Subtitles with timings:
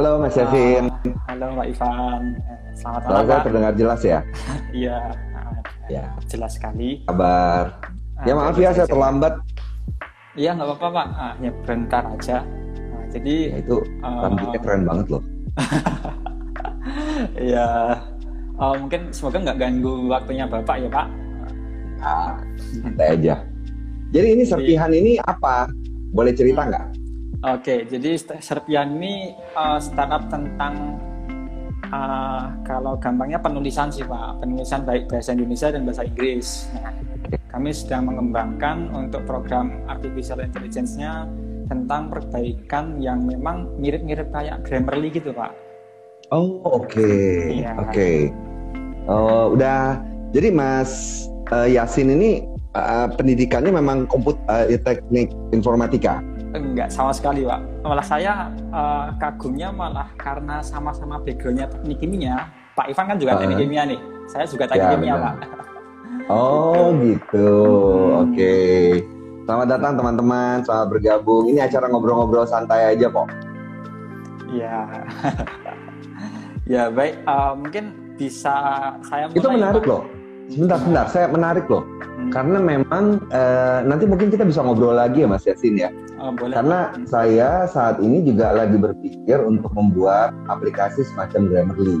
[0.00, 0.88] Halo Mas Yavin.
[0.88, 2.22] Uh, halo Pak Ivan.
[2.72, 3.20] Selamat malam.
[3.20, 4.20] Saya terdengar jelas ya?
[4.80, 4.96] Iya.
[5.92, 6.04] ya.
[6.24, 7.04] Jelas sekali.
[7.04, 7.76] Kabar.
[8.16, 9.36] Uh, ya maaf ya saya terlambat.
[10.40, 11.06] Iya nggak apa-apa Pak.
[11.20, 12.48] Ah, ya bentar aja.
[12.48, 15.22] Nah, jadi ya, itu uh, rambutnya keren banget loh.
[17.36, 17.68] Iya.
[18.56, 21.06] uh, mungkin semoga nggak ganggu waktunya Bapak ya Pak.
[22.00, 23.44] Ah, santai aja.
[24.16, 25.68] Jadi ini serpihan ini apa?
[26.16, 26.99] Boleh cerita nggak?
[27.40, 31.00] Oke, jadi Serpian ini uh, startup tentang
[31.88, 36.68] uh, kalau gampangnya penulisan sih Pak, penulisan baik bahasa Indonesia dan bahasa Inggris.
[36.76, 36.92] Nah,
[37.48, 41.24] kami sedang mengembangkan untuk program artificial intelligence-nya
[41.72, 45.56] tentang perbaikan yang memang mirip-mirip kayak Grammarly gitu Pak.
[46.36, 47.64] Oh oke, okay.
[47.64, 47.72] ya.
[47.80, 47.88] oke.
[47.88, 48.16] Okay.
[49.08, 49.96] Oh udah,
[50.36, 51.24] jadi Mas
[51.56, 52.44] uh, Yasin ini
[52.76, 56.20] uh, pendidikannya memang komput uh, teknik informatika.
[56.50, 57.60] Enggak sama sekali pak.
[57.86, 62.50] Malah saya uh, kagumnya malah karena sama-sama backgroundnya teknik kimia.
[62.74, 64.00] Pak Ivan kan juga uh, teknik kimia nih.
[64.26, 65.24] Saya juga teknik ya, kimia benar.
[65.24, 65.34] pak.
[66.30, 67.50] Oh gitu.
[67.54, 68.22] Hmm.
[68.26, 68.34] Oke.
[68.34, 68.86] Okay.
[69.46, 70.56] Selamat datang teman-teman.
[70.66, 71.44] Selamat bergabung.
[71.50, 73.28] Ini acara ngobrol-ngobrol santai aja kok.
[74.50, 74.78] Iya.
[76.78, 77.14] ya baik.
[77.26, 77.84] Uh, mungkin
[78.18, 78.54] bisa
[79.06, 79.38] saya mulai.
[79.38, 79.90] Itu menarik pak.
[79.90, 80.02] loh.
[80.50, 81.06] Sebentar, sebentar.
[81.14, 81.86] Saya menarik loh.
[82.28, 85.88] Karena memang uh, nanti mungkin kita bisa ngobrol lagi ya Mas Yasin ya.
[86.20, 86.52] Oh, boleh.
[86.52, 91.98] Karena saya saat ini juga lagi berpikir untuk membuat aplikasi semacam Grammarly.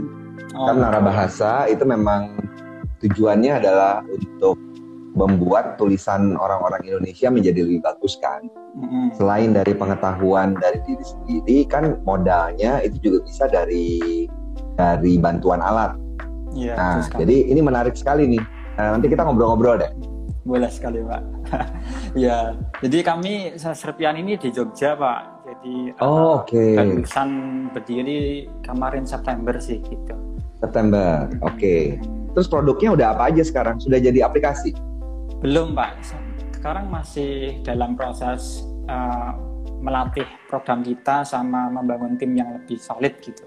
[0.52, 2.36] Oh, Karena bahasa itu memang
[3.00, 4.60] tujuannya adalah untuk
[5.14, 8.46] membuat tulisan orang-orang Indonesia menjadi lebih bagus kan.
[8.78, 9.04] Mm-hmm.
[9.18, 14.26] Selain dari pengetahuan dari diri sendiri kan modalnya itu juga bisa dari
[14.78, 15.98] dari bantuan alat.
[16.54, 18.42] Yeah, nah, jadi ini menarik sekali nih.
[18.78, 19.90] Nah, nanti kita ngobrol-ngobrol deh.
[20.44, 21.22] Boleh sekali Pak.
[22.24, 25.44] ya, jadi kami Serpian ini di Jogja Pak.
[25.44, 26.56] Jadi oh, oke.
[26.56, 27.04] Okay.
[27.70, 30.16] Berdiri kemarin September sih gitu.
[30.60, 31.56] September, oke.
[31.56, 32.00] Okay.
[32.32, 33.76] Terus produknya udah apa aja sekarang?
[33.82, 34.72] Sudah jadi aplikasi?
[35.44, 36.00] Belum Pak.
[36.56, 39.32] Sekarang masih dalam proses uh,
[39.80, 43.44] melatih program kita sama membangun tim yang lebih solid gitu.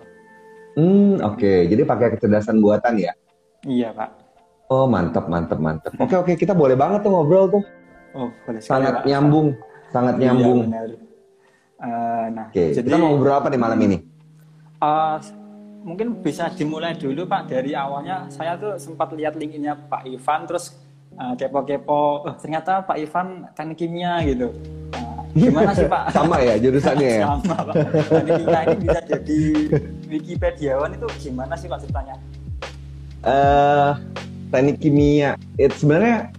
[0.73, 1.37] Hmm, oke.
[1.37, 1.69] Okay.
[1.69, 3.13] Jadi pakai kecerdasan buatan ya?
[3.63, 4.22] Iya Pak.
[4.72, 5.91] Oh mantap mantap mantap.
[6.00, 7.63] Oke oke kita boleh banget tuh ngobrol tuh.
[8.16, 8.62] Oh boleh.
[8.63, 9.57] Sangat nyambung,
[9.91, 10.59] sangat iya, nyambung.
[10.69, 11.03] Iya,
[11.84, 12.63] Uh, nah, oke.
[12.72, 13.97] Jadi, kita mau ngobrol apa nih malam ini?
[14.79, 15.19] Uh,
[15.84, 18.31] mungkin bisa dimulai dulu Pak dari awalnya.
[18.31, 20.80] Saya tuh sempat lihat linkinnya Pak Ivan, terus
[21.19, 22.24] uh, kepo-kepo.
[22.24, 24.56] Oh, ternyata Pak Ivan teknik kimia gitu.
[24.95, 26.03] Uh, gimana sih Pak?
[26.16, 27.25] Sama ya jurusannya ya.
[27.35, 27.75] Sama Pak.
[28.07, 29.41] Teknik kimia ini bisa jadi
[30.07, 32.16] Wikipediawan itu gimana sih Pak ceritanya?
[33.28, 33.91] Uh,
[34.53, 35.33] teknik kimia.
[35.57, 36.29] Itu sebenarnya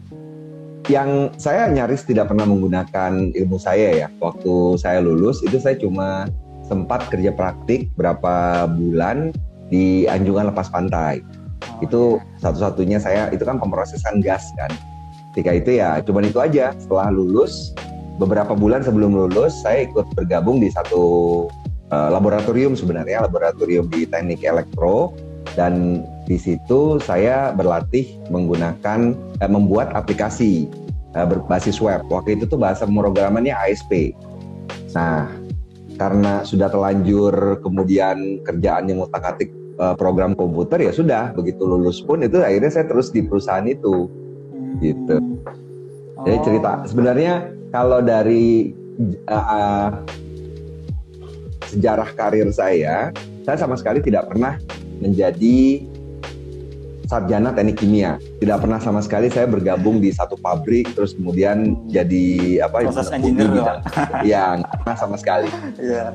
[0.86, 4.08] yang saya nyaris tidak pernah menggunakan ilmu saya ya.
[4.22, 6.30] Waktu saya lulus itu saya cuma
[6.64, 9.34] sempat kerja praktik berapa bulan
[9.68, 11.20] di anjungan lepas pantai.
[11.64, 12.40] Oh, itu iya.
[12.44, 14.70] satu-satunya saya itu kan pemrosesan gas kan.
[15.34, 16.76] Ketika itu ya cuma itu aja.
[16.76, 17.74] Setelah lulus
[18.22, 21.02] beberapa bulan sebelum lulus saya ikut bergabung di satu
[21.90, 25.16] uh, laboratorium sebenarnya laboratorium di teknik elektro.
[25.54, 30.68] Dan di situ saya berlatih menggunakan eh, membuat aplikasi
[31.12, 32.04] eh, berbasis web.
[32.08, 34.16] Waktu itu tuh bahasa pemrogramannya ASP.
[34.96, 35.28] Nah,
[36.00, 42.24] karena sudah terlanjur kemudian kerjaan yang ngutak-atik eh, program komputer ya sudah begitu lulus pun
[42.24, 44.08] itu akhirnya saya terus di perusahaan itu
[44.80, 45.20] gitu.
[46.16, 46.24] Oh.
[46.24, 48.70] Jadi cerita sebenarnya kalau dari
[49.26, 49.88] uh, uh,
[51.74, 53.10] sejarah karir saya,
[53.42, 54.54] saya sama sekali tidak pernah
[55.02, 55.82] menjadi
[57.08, 58.16] sarjana teknik kimia.
[58.40, 63.80] Tidak pernah sama sekali saya bergabung di satu pabrik terus kemudian jadi apa proses engineer
[64.30, 65.48] ya nggak pernah sama sekali.
[65.80, 66.12] Iya.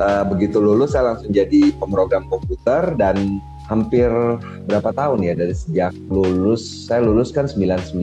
[0.00, 3.38] Uh, begitu lulus saya langsung jadi pemrogram komputer dan
[3.70, 4.10] hampir
[4.66, 7.94] berapa tahun ya dari sejak lulus saya lulus kan 99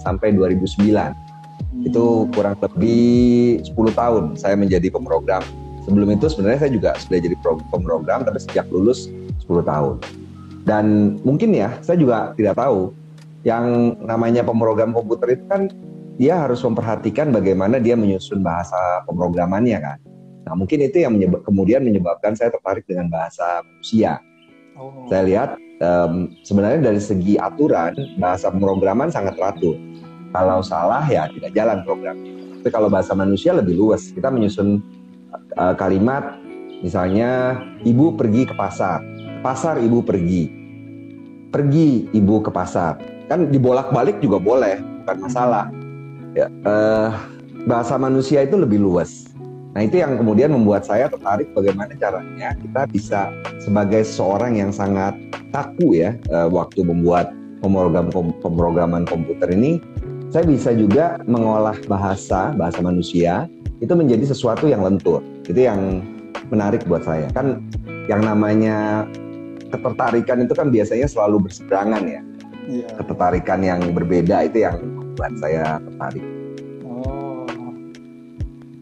[0.00, 1.88] sampai 2009 hmm.
[1.88, 5.42] itu kurang lebih 10 tahun saya menjadi pemrogram
[5.84, 7.36] sebelum itu sebenarnya saya juga sudah jadi
[7.68, 9.10] pemrogram tapi sejak lulus
[9.44, 9.94] 10 tahun
[10.64, 12.92] dan mungkin ya, saya juga tidak tahu
[13.46, 15.72] yang namanya pemrogram komputer itu kan
[16.20, 18.76] dia harus memperhatikan bagaimana dia menyusun bahasa
[19.08, 19.98] pemrogramannya kan.
[20.44, 24.20] Nah mungkin itu yang menyebab, kemudian menyebabkan saya tertarik dengan bahasa manusia.
[24.76, 25.08] Oh.
[25.08, 29.80] Saya lihat um, sebenarnya dari segi aturan bahasa pemrograman sangat teratur.
[30.30, 32.16] Kalau salah ya tidak jalan program.
[32.60, 34.12] Tapi kalau bahasa manusia lebih luas.
[34.12, 34.84] Kita menyusun
[35.56, 36.36] uh, kalimat
[36.84, 39.00] misalnya ibu pergi ke pasar
[39.40, 40.48] pasar ibu pergi.
[41.50, 43.00] Pergi ibu ke pasar.
[43.26, 45.66] Kan dibolak-balik juga boleh, bukan masalah.
[46.30, 47.10] ya, uh,
[47.66, 49.26] bahasa manusia itu lebih luas.
[49.74, 53.20] Nah itu yang kemudian membuat saya tertarik bagaimana caranya kita bisa
[53.62, 55.14] sebagai seorang yang sangat
[55.54, 57.30] kaku ya uh, waktu membuat
[57.62, 58.10] pemrogram
[58.42, 59.78] pemrograman komputer ini,
[60.30, 63.46] saya bisa juga mengolah bahasa bahasa manusia
[63.82, 65.22] itu menjadi sesuatu yang lentur.
[65.46, 66.02] Itu yang
[66.50, 67.30] menarik buat saya.
[67.30, 67.66] Kan
[68.10, 69.06] yang namanya
[69.70, 72.22] ketertarikan itu kan biasanya selalu berseberangan ya.
[72.70, 72.88] Iya.
[72.98, 76.26] Ketertarikan yang berbeda itu yang membuat saya tertarik.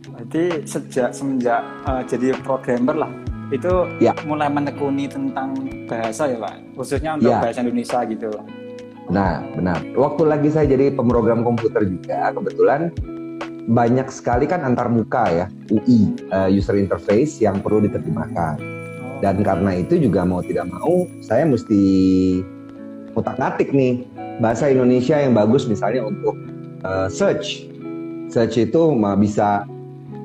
[0.08, 3.12] Berarti sejak semenjak uh, jadi programmer lah
[3.48, 4.12] itu ya.
[4.28, 5.56] mulai menekuni tentang
[5.88, 7.40] bahasa ya pak, khususnya untuk ya.
[7.40, 8.28] bahasa Indonesia gitu.
[9.08, 9.80] Nah benar.
[9.96, 12.92] Waktu lagi saya jadi pemrogram komputer juga kebetulan
[13.68, 18.77] banyak sekali kan antar muka ya UI uh, eh, user interface yang perlu diterjemahkan.
[19.18, 21.82] Dan karena itu juga mau tidak mau saya mesti
[23.18, 24.06] utak atik nih
[24.38, 26.38] bahasa Indonesia yang bagus misalnya untuk
[26.86, 27.66] uh, search.
[28.30, 28.82] Search itu
[29.18, 29.66] bisa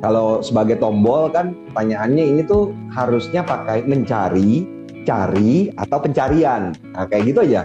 [0.03, 4.67] kalau sebagai tombol kan pertanyaannya ini tuh harusnya pakai mencari,
[5.07, 6.75] cari atau pencarian.
[6.93, 7.61] Nah, kayak gitu aja.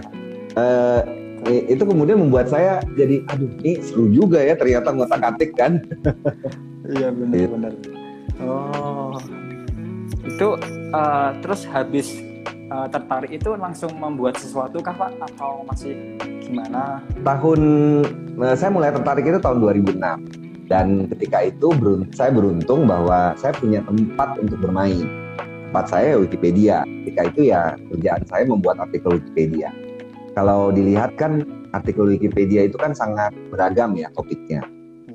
[0.57, 1.03] Uh,
[1.47, 5.83] itu kemudian membuat saya jadi aduh ini seru juga ya ternyata ngotak atik kan.
[6.95, 7.75] iya benar-benar.
[7.77, 7.91] Gitu.
[8.43, 9.19] Oh.
[10.25, 10.57] Itu
[10.93, 12.19] uh, terus habis
[12.69, 15.95] uh, tertarik itu langsung membuat sesuatu kah Pak atau masih
[16.43, 17.03] gimana?
[17.21, 17.61] Tahun
[18.55, 23.81] saya mulai tertarik itu tahun 2006 dan ketika itu beruntung, saya beruntung bahwa saya punya
[23.81, 25.09] tempat untuk bermain.
[25.69, 26.85] Tempat saya Wikipedia.
[27.03, 29.73] Ketika itu ya kerjaan saya membuat artikel Wikipedia.
[30.37, 31.41] Kalau dilihat kan
[31.73, 34.61] artikel Wikipedia itu kan sangat beragam ya topiknya.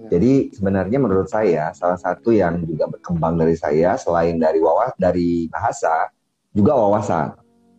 [0.05, 0.21] Ya.
[0.21, 5.49] Jadi sebenarnya menurut saya salah satu yang juga berkembang dari saya selain dari wawas dari
[5.49, 6.13] bahasa
[6.53, 7.35] juga wawasan.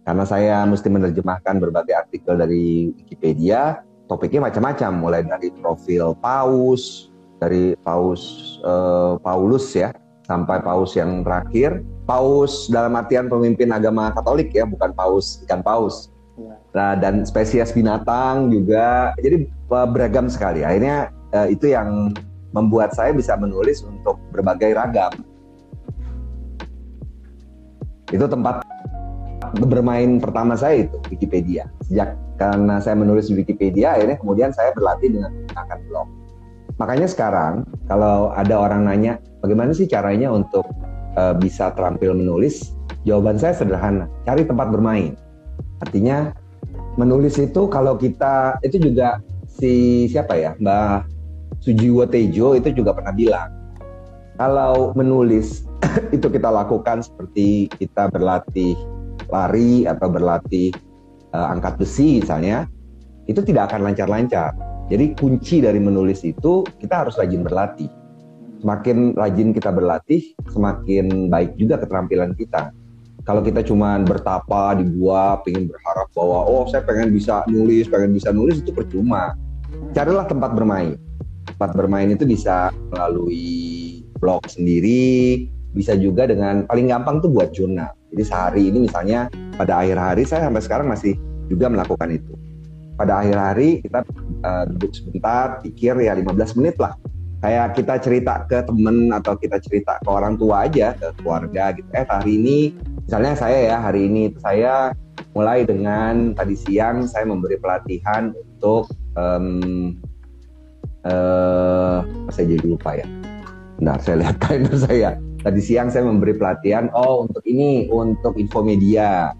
[0.05, 7.09] Karena saya mesti menerjemahkan berbagai artikel dari Wikipedia, topiknya macam-macam mulai dari profil paus,
[7.41, 8.21] dari Paus
[8.63, 9.91] uh, Paulus ya
[10.25, 11.81] sampai Paus yang terakhir.
[12.05, 16.13] Paus dalam artian pemimpin agama Katolik ya, bukan Paus ikan paus.
[16.37, 16.53] Ya.
[16.75, 20.61] Nah, dan spesies binatang juga, jadi uh, beragam sekali.
[20.61, 22.15] Akhirnya uh, itu yang
[22.55, 25.11] membuat saya bisa menulis untuk berbagai ragam.
[28.07, 28.63] Itu tempat
[29.59, 31.67] bermain pertama saya itu Wikipedia.
[31.83, 36.07] Sejak karena saya menulis di Wikipedia, akhirnya kemudian saya berlatih dengan menggunakan blog.
[36.79, 37.53] Makanya sekarang
[37.87, 40.63] kalau ada orang nanya bagaimana sih caranya untuk
[41.19, 42.75] uh, bisa terampil menulis,
[43.07, 45.15] jawaban saya sederhana, cari tempat bermain.
[45.83, 46.35] Artinya
[46.95, 51.14] menulis itu kalau kita itu juga si siapa ya Mbah
[51.65, 53.49] Sujiwo Tejo itu juga pernah bilang
[54.37, 55.65] kalau menulis
[56.15, 58.77] itu kita lakukan seperti kita berlatih
[59.33, 60.69] lari atau berlatih
[61.33, 62.69] uh, angkat besi misalnya
[63.25, 64.53] itu tidak akan lancar-lancar
[64.85, 67.89] jadi kunci dari menulis itu kita harus rajin berlatih.
[68.61, 72.69] Semakin rajin kita berlatih, semakin baik juga keterampilan kita.
[73.25, 78.13] Kalau kita cuma bertapa di gua, pengen berharap bahwa oh saya pengen bisa nulis, pengen
[78.13, 79.33] bisa nulis itu percuma.
[79.97, 81.01] Carilah tempat bermain.
[81.55, 87.95] Tempat bermain itu bisa melalui blog sendiri, bisa juga dengan paling gampang tuh buat jurnal.
[88.11, 91.15] Jadi sehari ini misalnya pada akhir hari saya sampai sekarang masih
[91.47, 92.35] juga melakukan itu.
[92.95, 94.03] Pada akhir hari kita
[94.43, 96.95] uh, duduk sebentar pikir ya 15 menit lah.
[97.43, 101.87] Kayak kita cerita ke temen atau kita cerita ke orang tua aja ke keluarga gitu.
[101.91, 102.57] Eh hari ini
[103.03, 104.95] misalnya saya ya hari ini saya
[105.35, 108.87] mulai dengan tadi siang saya memberi pelatihan untuk
[109.19, 109.91] um,
[111.05, 112.01] uh,
[112.33, 113.07] saya jadi lupa ya
[113.75, 115.09] Benar, saya lihat kalender saya.
[115.43, 119.35] Tadi siang saya memberi pelatihan, oh untuk ini, untuk infomedia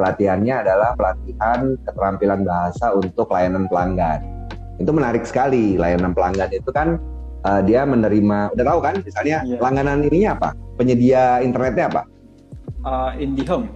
[0.00, 4.22] pelatihannya adalah pelatihan keterampilan bahasa untuk layanan pelanggan.
[4.80, 5.76] Itu menarik sekali.
[5.76, 6.96] Layanan pelanggan itu kan
[7.44, 9.60] uh, dia menerima, udah tahu kan, misalnya yeah.
[9.60, 10.48] langganan ininya apa?
[10.80, 12.02] Penyedia internetnya apa?
[12.86, 13.68] Uh, IndiHome.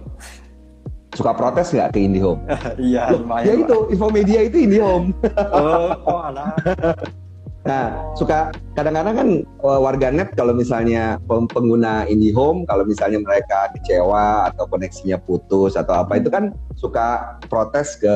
[1.13, 2.41] Suka protes nggak ke IndiHome?
[2.81, 3.45] Iya, lumayan.
[3.45, 5.13] Ya itu, Infomedia itu IndiHome.
[5.53, 6.55] oh, oh alah.
[7.67, 14.71] Nah, suka kadang-kadang kan eh, warganet kalau misalnya pengguna IndiHome kalau misalnya mereka kecewa atau
[14.71, 18.15] koneksinya putus atau apa itu kan suka protes ke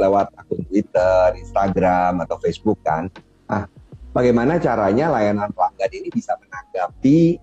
[0.00, 3.12] lewat akun Twitter, Instagram atau Facebook kan.
[3.52, 3.68] Nah,
[4.16, 7.36] bagaimana caranya layanan pelanggan ini bisa menanggapi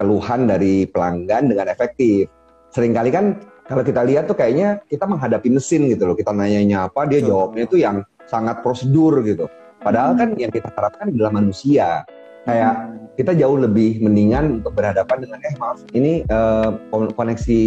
[0.00, 2.32] keluhan dari pelanggan dengan efektif?
[2.72, 3.36] Seringkali kan
[3.68, 6.16] kalau kita lihat tuh kayaknya kita menghadapi mesin gitu loh.
[6.16, 11.10] Kita nanyanya apa, dia jawabnya itu yang sangat prosedur gitu Padahal kan yang kita harapkan
[11.14, 12.02] adalah manusia.
[12.48, 16.70] Kayak kita jauh lebih mendingan untuk berhadapan dengan eh maaf ini uh,
[17.12, 17.62] koneksi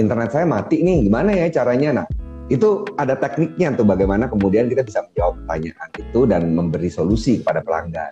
[0.00, 2.06] internet saya mati nih gimana ya caranya nah
[2.50, 7.62] itu ada tekniknya tuh bagaimana kemudian kita bisa menjawab pertanyaan itu dan memberi solusi kepada
[7.62, 8.10] pelanggan.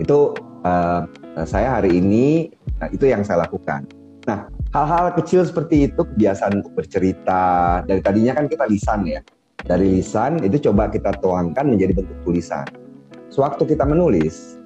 [0.00, 0.32] Itu
[0.64, 1.04] uh,
[1.44, 2.48] saya hari ini
[2.80, 3.84] nah, itu yang saya lakukan.
[4.24, 9.20] Nah, hal-hal kecil seperti itu kebiasaan untuk bercerita dari tadinya kan kita lisan ya.
[9.62, 12.66] Dari lisan itu coba kita tuangkan menjadi bentuk tulisan.
[13.30, 14.58] Sewaktu kita menulis,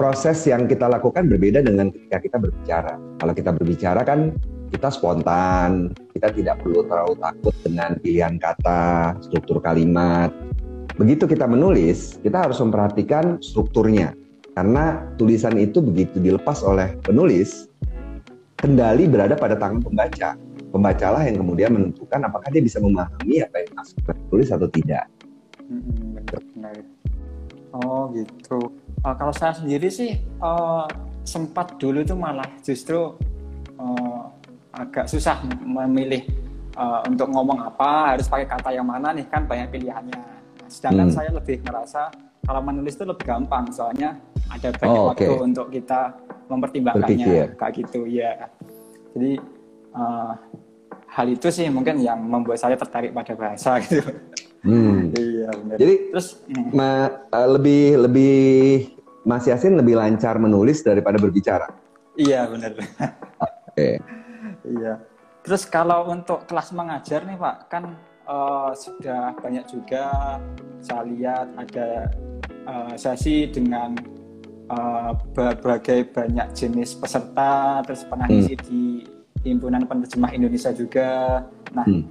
[0.00, 2.98] proses yang kita lakukan berbeda dengan ketika kita berbicara.
[3.20, 4.34] Kalau kita berbicara kan
[4.72, 10.32] kita spontan, kita tidak perlu terlalu takut dengan pilihan kata, struktur kalimat.
[10.96, 14.16] Begitu kita menulis, kita harus memperhatikan strukturnya.
[14.52, 17.68] Karena tulisan itu begitu dilepas oleh penulis,
[18.60, 20.36] kendali berada pada tangan pembaca.
[20.72, 23.72] Pembacalah yang kemudian menentukan apakah dia bisa memahami apa yang
[24.32, 25.04] tulis atau tidak.
[25.68, 26.74] Hmm, benar,
[27.72, 28.72] Oh gitu.
[29.04, 30.88] Uh, kalau saya sendiri sih uh,
[31.22, 33.14] sempat dulu itu malah justru
[33.78, 34.22] uh,
[34.72, 36.24] agak susah memilih
[36.76, 40.20] uh, untuk ngomong apa harus pakai kata yang mana nih kan banyak pilihannya
[40.66, 41.16] sedangkan hmm.
[41.16, 42.08] saya lebih merasa
[42.42, 44.18] kalau menulis itu lebih gampang soalnya
[44.50, 45.28] ada banyak oh, okay.
[45.28, 46.00] waktu untuk kita
[46.48, 47.46] mempertimbangkannya Berpikir.
[47.60, 48.32] kayak gitu ya
[49.14, 49.32] jadi
[49.92, 50.32] uh,
[51.12, 54.02] hal itu sih mungkin yang membuat saya tertarik pada bahasa gitu
[54.64, 55.12] hmm.
[55.16, 56.70] iya benar jadi terus hmm.
[56.72, 56.90] ma,
[57.32, 58.36] uh, lebih lebih
[59.22, 61.70] Mas Yasin lebih lancar menulis daripada berbicara
[62.16, 62.90] iya benar oke
[63.72, 63.96] okay.
[64.66, 65.02] Iya.
[65.42, 67.98] Terus kalau untuk kelas mengajar nih Pak, kan
[68.30, 70.38] uh, sudah banyak juga
[70.78, 71.88] saya lihat ada
[72.66, 73.98] uh, sesi dengan
[74.70, 78.38] uh, berbagai banyak jenis peserta, terus pernah hmm.
[78.38, 78.84] isi di
[79.42, 81.42] himpunan penerjemah Indonesia juga.
[81.74, 82.04] Nah, hmm.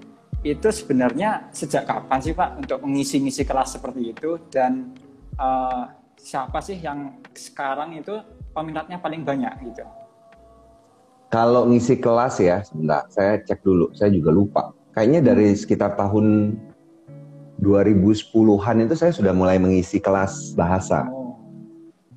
[0.44, 4.92] itu sebenarnya sejak kapan sih Pak untuk mengisi-ngisi kelas seperti itu dan
[5.40, 5.88] uh,
[6.20, 8.22] siapa sih yang sekarang itu
[8.54, 9.84] peminatnya paling banyak gitu?
[11.32, 14.76] Kalau ngisi kelas ya, sebentar, saya cek dulu, saya juga lupa.
[14.92, 16.60] Kayaknya dari sekitar tahun
[17.64, 21.08] 2010-an itu saya sudah mulai mengisi kelas bahasa.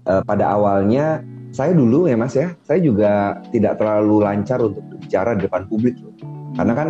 [0.05, 5.39] Uh, pada awalnya saya dulu ya Mas ya, saya juga tidak terlalu lancar untuk berbicara
[5.39, 6.11] di depan publik loh.
[6.59, 6.89] Karena kan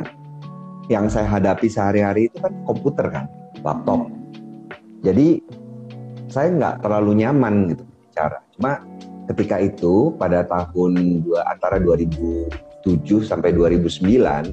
[0.89, 3.25] yang saya hadapi sehari-hari itu kan komputer kan,
[3.61, 4.09] laptop.
[5.05, 5.45] Jadi
[6.33, 8.41] saya nggak terlalu nyaman gitu bicara.
[8.57, 8.81] Cuma
[9.29, 12.49] ketika itu pada tahun dua, antara 2007
[13.21, 14.49] sampai 2009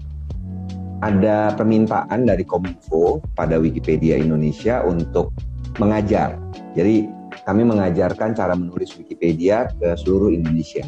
[1.01, 5.31] ada permintaan dari Kominfo pada Wikipedia Indonesia untuk
[5.79, 6.35] mengajar.
[6.75, 10.83] Jadi kami mengajarkan cara menulis Wikipedia ke seluruh Indonesia.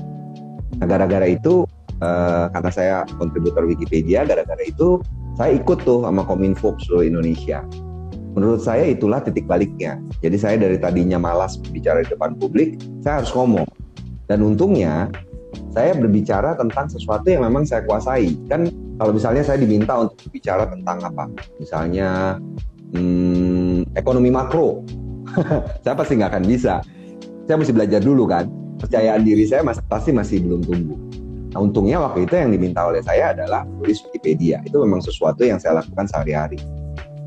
[0.79, 1.63] Nah, gara-gara itu
[2.03, 4.99] uh, karena saya kontributor Wikipedia, gara-gara itu
[5.33, 7.65] saya ikut tuh sama Kominfo seluruh Indonesia.
[8.33, 10.01] Menurut saya itulah titik baliknya.
[10.21, 13.65] Jadi saya dari tadinya malas bicara di depan publik, saya harus ngomong.
[14.25, 15.09] Dan untungnya
[15.69, 18.33] saya berbicara tentang sesuatu yang memang saya kuasai.
[18.49, 21.29] Kan kalau misalnya saya diminta untuk berbicara tentang apa?
[21.61, 22.41] Misalnya
[22.93, 24.81] hmm, ekonomi makro,
[25.83, 26.73] saya pasti nggak akan bisa.
[27.47, 28.47] Saya mesti belajar dulu kan.
[28.79, 30.99] Percayaan diri saya masih, pasti masih belum tumbuh.
[31.53, 34.59] Nah untungnya waktu itu yang diminta oleh saya adalah tulis Wikipedia.
[34.65, 36.57] Itu memang sesuatu yang saya lakukan sehari-hari.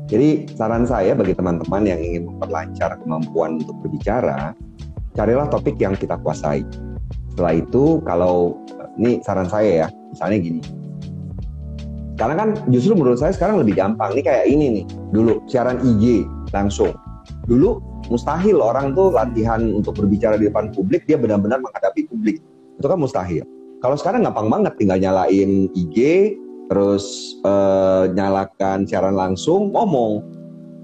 [0.07, 4.55] Jadi saran saya bagi teman-teman yang ingin memperlancar kemampuan untuk berbicara,
[5.15, 6.63] carilah topik yang kita kuasai.
[7.35, 8.55] Setelah itu kalau
[8.95, 10.61] ini saran saya ya, misalnya gini.
[12.17, 14.11] Karena kan justru menurut saya sekarang lebih gampang.
[14.17, 14.85] Ini kayak ini nih.
[15.13, 16.97] Dulu siaran IG langsung.
[17.45, 18.59] Dulu mustahil.
[18.59, 22.41] Orang tuh latihan untuk berbicara di depan publik dia benar-benar menghadapi publik.
[22.79, 23.43] Itu kan mustahil.
[23.77, 25.97] Kalau sekarang gampang banget tinggal nyalain IG,
[26.67, 30.23] terus uh, nyalakan siaran langsung ngomong.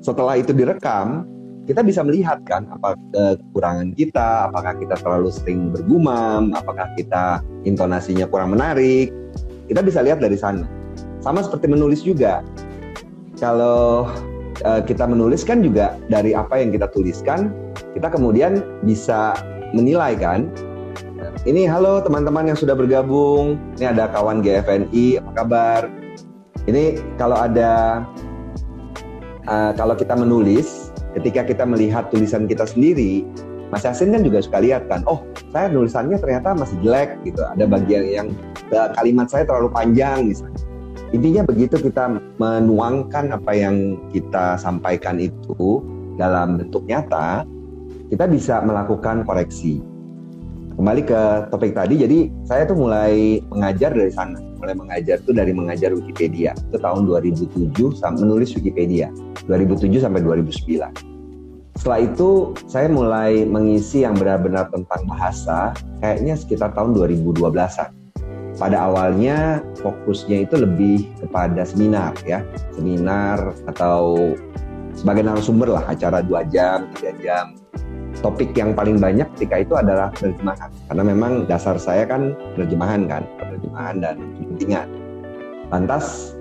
[0.04, 1.26] Setelah itu direkam
[1.64, 7.40] kita bisa melihat kan apa uh, kekurangan kita apakah kita terlalu sering bergumam apakah kita
[7.64, 9.16] intonasinya kurang menarik.
[9.72, 10.68] Kita bisa lihat dari sana.
[11.24, 12.44] Sama seperti menulis juga.
[13.40, 14.12] Kalau
[14.62, 17.50] uh, kita menulis kan juga dari apa yang kita tuliskan
[17.98, 19.34] kita kemudian bisa
[19.74, 20.54] menilai kan
[21.44, 23.60] ini halo teman-teman yang sudah bergabung.
[23.76, 25.82] Ini ada kawan GFNI, apa kabar?
[26.64, 28.04] Ini kalau ada
[29.48, 33.28] uh, kalau kita menulis, ketika kita melihat tulisan kita sendiri,
[33.76, 37.44] Mas Yasin kan juga suka lihat kan, oh saya nulisannya ternyata masih jelek gitu.
[37.44, 38.28] Ada bagian yang
[38.96, 40.73] kalimat saya terlalu panjang misalnya.
[41.14, 45.86] Intinya begitu kita menuangkan apa yang kita sampaikan itu
[46.18, 47.46] dalam bentuk nyata,
[48.10, 49.78] kita bisa melakukan koreksi.
[50.74, 51.22] Kembali ke
[51.54, 54.42] topik tadi jadi saya tuh mulai mengajar dari sana.
[54.58, 56.58] Mulai mengajar tuh dari mengajar Wikipedia.
[56.74, 59.14] Itu tahun 2007 sampai menulis Wikipedia.
[59.46, 61.14] 2007 sampai 2009
[61.74, 68.03] setelah itu saya mulai mengisi yang benar-benar tentang bahasa kayaknya sekitar tahun 2012-an
[68.58, 74.34] pada awalnya fokusnya itu lebih kepada seminar ya, seminar atau
[74.94, 77.46] sebagai narasumber lah acara dua jam, tiga jam.
[78.22, 83.26] Topik yang paling banyak ketika itu adalah penerjemahan karena memang dasar saya kan penerjemahan kan,
[83.42, 84.88] penerjemahan dan kepentingan.
[85.74, 86.38] Lantas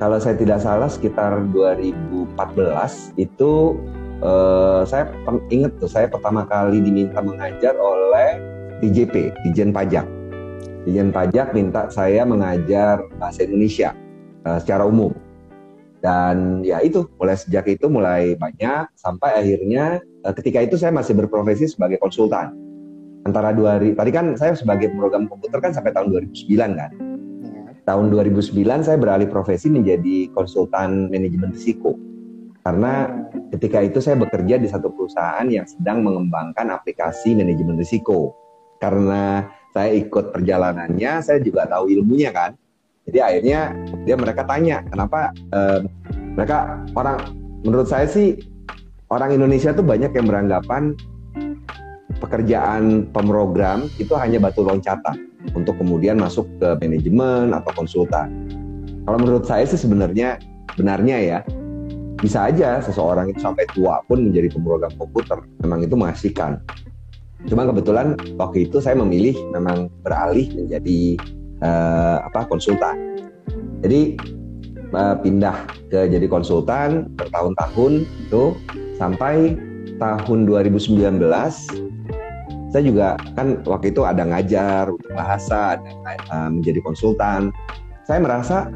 [0.00, 3.78] kalau saya tidak salah sekitar 2014 itu
[4.24, 5.12] eh, saya
[5.52, 8.40] ingat tuh saya pertama kali diminta mengajar oleh
[8.82, 10.08] DJP, Dijen Pajak.
[10.84, 13.96] Dijen Pajak minta saya mengajar bahasa Indonesia
[14.44, 15.10] uh, secara umum.
[16.04, 21.16] Dan ya itu, mulai sejak itu mulai banyak sampai akhirnya uh, ketika itu saya masih
[21.16, 22.52] berprofesi sebagai konsultan.
[23.24, 26.92] Antara dua hari, tadi kan saya sebagai program komputer kan sampai tahun 2009 kan.
[27.40, 27.64] Ya.
[27.88, 31.96] Tahun 2009 saya beralih profesi menjadi konsultan manajemen risiko.
[32.60, 33.08] Karena
[33.56, 38.36] ketika itu saya bekerja di satu perusahaan yang sedang mengembangkan aplikasi manajemen risiko
[38.80, 42.54] karena saya ikut perjalanannya, saya juga tahu ilmunya kan.
[43.04, 43.74] Jadi akhirnya
[44.06, 45.82] dia mereka tanya kenapa eh,
[46.38, 47.18] mereka orang
[47.66, 48.38] menurut saya sih
[49.10, 50.94] orang Indonesia tuh banyak yang beranggapan
[52.22, 58.30] pekerjaan pemrogram itu hanya batu loncatan untuk kemudian masuk ke manajemen atau konsultan.
[59.04, 60.40] Kalau menurut saya sih sebenarnya
[60.78, 61.38] benarnya ya
[62.24, 65.44] bisa aja seseorang itu sampai tua pun menjadi pemrogram komputer.
[65.60, 66.62] Memang itu mengasihkan.
[67.44, 71.20] Cuma kebetulan waktu itu saya memilih memang beralih menjadi
[71.60, 72.96] uh, apa konsultan.
[73.84, 74.16] Jadi
[74.96, 78.56] uh, pindah ke jadi konsultan bertahun-tahun itu
[78.96, 79.60] sampai
[80.00, 81.20] tahun 2019
[82.74, 85.90] saya juga kan waktu itu ada ngajar bahasa, ada
[86.34, 87.54] uh, menjadi konsultan.
[88.02, 88.66] Saya merasa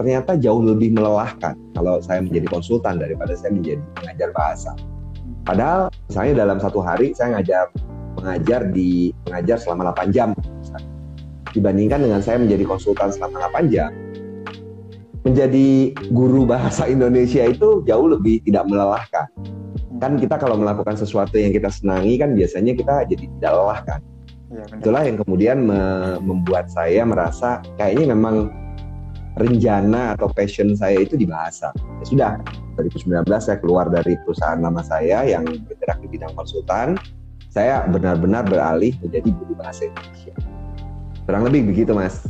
[0.00, 4.72] ternyata jauh lebih melelahkan kalau saya menjadi konsultan daripada saya menjadi pengajar bahasa.
[5.46, 7.70] Padahal misalnya dalam satu hari saya ngajar
[8.18, 10.34] mengajar di mengajar selama 8 jam.
[11.54, 13.94] Dibandingkan dengan saya menjadi konsultan selama 8 jam
[15.26, 19.26] menjadi guru bahasa Indonesia itu jauh lebih tidak melelahkan.
[19.98, 24.00] Kan kita kalau melakukan sesuatu yang kita senangi kan biasanya kita jadi tidak lelah kan.
[24.46, 25.80] Ya, itulah yang kemudian me
[26.22, 28.54] membuat saya merasa kayaknya memang
[29.36, 31.72] rencana atau passion saya itu di bahasa.
[31.76, 32.32] Ya sudah,
[32.80, 36.96] 2019 saya keluar dari perusahaan nama saya yang bergerak di bidang konsultan.
[37.52, 40.34] Saya benar-benar beralih menjadi guru bahasa Indonesia.
[41.24, 42.24] Kurang lebih begitu, Mas.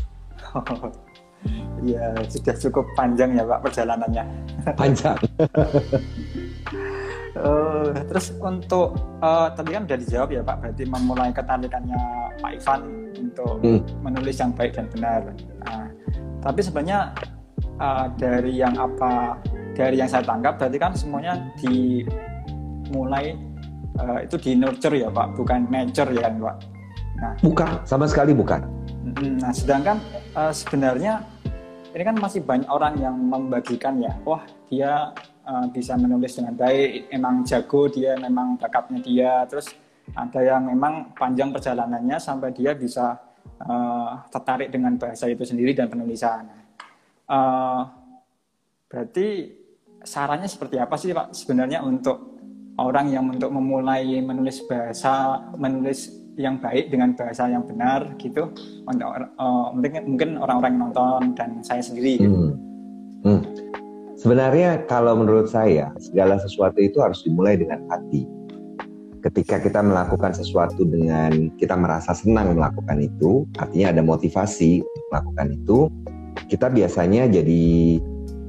[1.84, 4.24] Iya, sudah cukup panjang ya Pak perjalanannya.
[4.74, 5.14] Panjang.
[7.40, 12.00] uh, terus untuk uh, tadi kan sudah dijawab ya Pak, berarti memulai ketarikannya
[12.40, 12.80] Pak Ivan
[13.16, 13.80] untuk hmm.
[14.04, 15.20] menulis yang baik dan benar.
[15.64, 15.86] Nah,
[16.40, 17.12] tapi sebenarnya
[17.80, 19.40] uh, dari yang apa
[19.76, 23.36] dari yang saya tangkap berarti kan semuanya dimulai
[24.00, 26.56] uh, itu di nurture ya Pak, bukan nature ya kan Pak.
[27.16, 28.60] Nah, bukan, sama sekali bukan.
[29.40, 29.96] Nah, sedangkan
[30.36, 31.24] uh, sebenarnya
[31.96, 37.08] ini kan masih banyak orang yang membagikan ya, wah dia uh, bisa menulis dengan baik,
[37.14, 39.70] emang jago dia, memang bakatnya dia, terus
[40.14, 43.18] ada yang memang panjang perjalanannya sampai dia bisa
[43.62, 46.46] uh, tertarik dengan bahasa itu sendiri dan penulisan.
[47.26, 47.82] Uh,
[48.86, 49.50] berarti
[50.06, 52.38] sarannya seperti apa sih Pak sebenarnya untuk
[52.78, 58.52] orang yang untuk memulai menulis bahasa, menulis yang baik dengan bahasa yang benar gitu
[58.84, 59.08] untuk
[59.40, 62.52] uh, mungkin orang-orang yang nonton dan saya sendiri gitu.
[62.52, 62.65] Hmm.
[64.26, 68.26] Sebenarnya kalau menurut saya segala sesuatu itu harus dimulai dengan hati
[69.22, 75.46] ketika kita melakukan sesuatu dengan kita merasa senang melakukan itu, artinya ada motivasi untuk melakukan
[75.54, 75.78] itu,
[76.50, 77.62] kita biasanya jadi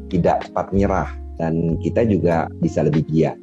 [0.09, 3.37] tidak cepat menyerah dan kita juga bisa lebih giat.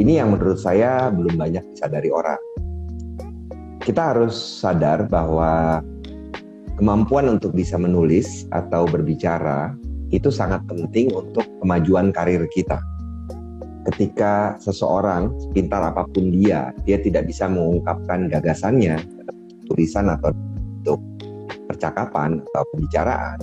[0.00, 2.40] Ini yang menurut saya belum banyak disadari orang.
[3.84, 5.84] Kita harus sadar bahwa
[6.80, 9.76] kemampuan untuk bisa menulis atau berbicara
[10.10, 12.82] itu sangat penting untuk kemajuan karir kita
[13.88, 19.00] ketika seseorang pintar apa pun dia, dia tidak bisa mengungkapkan gagasannya
[19.64, 20.34] tulisan atau
[20.80, 21.00] untuk
[21.70, 23.38] percakapan atau pembicaraan,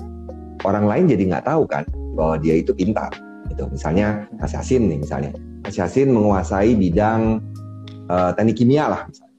[0.67, 3.09] orang lain jadi nggak tahu kan bahwa dia itu pintar.
[3.47, 5.31] Itu misalnya Mas Yasin nih misalnya,
[5.63, 7.39] Mas Yasin menguasai bidang
[8.11, 9.35] uh, teknik kimia lah misalnya.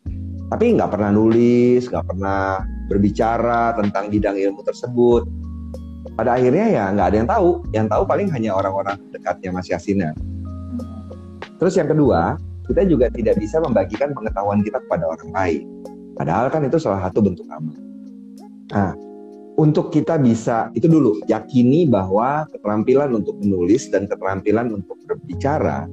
[0.48, 5.28] Tapi nggak pernah nulis, nggak pernah berbicara tentang bidang ilmu tersebut.
[6.18, 7.48] Pada akhirnya ya nggak ada yang tahu.
[7.70, 10.12] Yang tahu paling hanya orang-orang dekatnya Mas Yasin ya
[11.62, 15.62] Terus yang kedua, kita juga tidak bisa membagikan pengetahuan kita kepada orang lain.
[16.18, 17.74] Padahal kan itu salah satu bentuk amal.
[18.74, 18.94] Nah,
[19.58, 25.90] untuk kita bisa itu dulu yakini bahwa keterampilan untuk menulis dan keterampilan untuk berbicara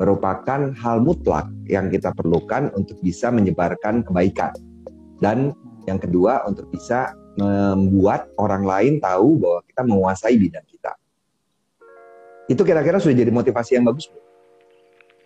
[0.00, 4.52] merupakan hal mutlak yang kita perlukan untuk bisa menyebarkan kebaikan.
[5.20, 5.52] Dan
[5.84, 10.92] yang kedua untuk bisa membuat orang lain tahu bahwa kita menguasai bidang kita.
[12.46, 14.10] Itu kira-kira sudah jadi motivasi yang bagus,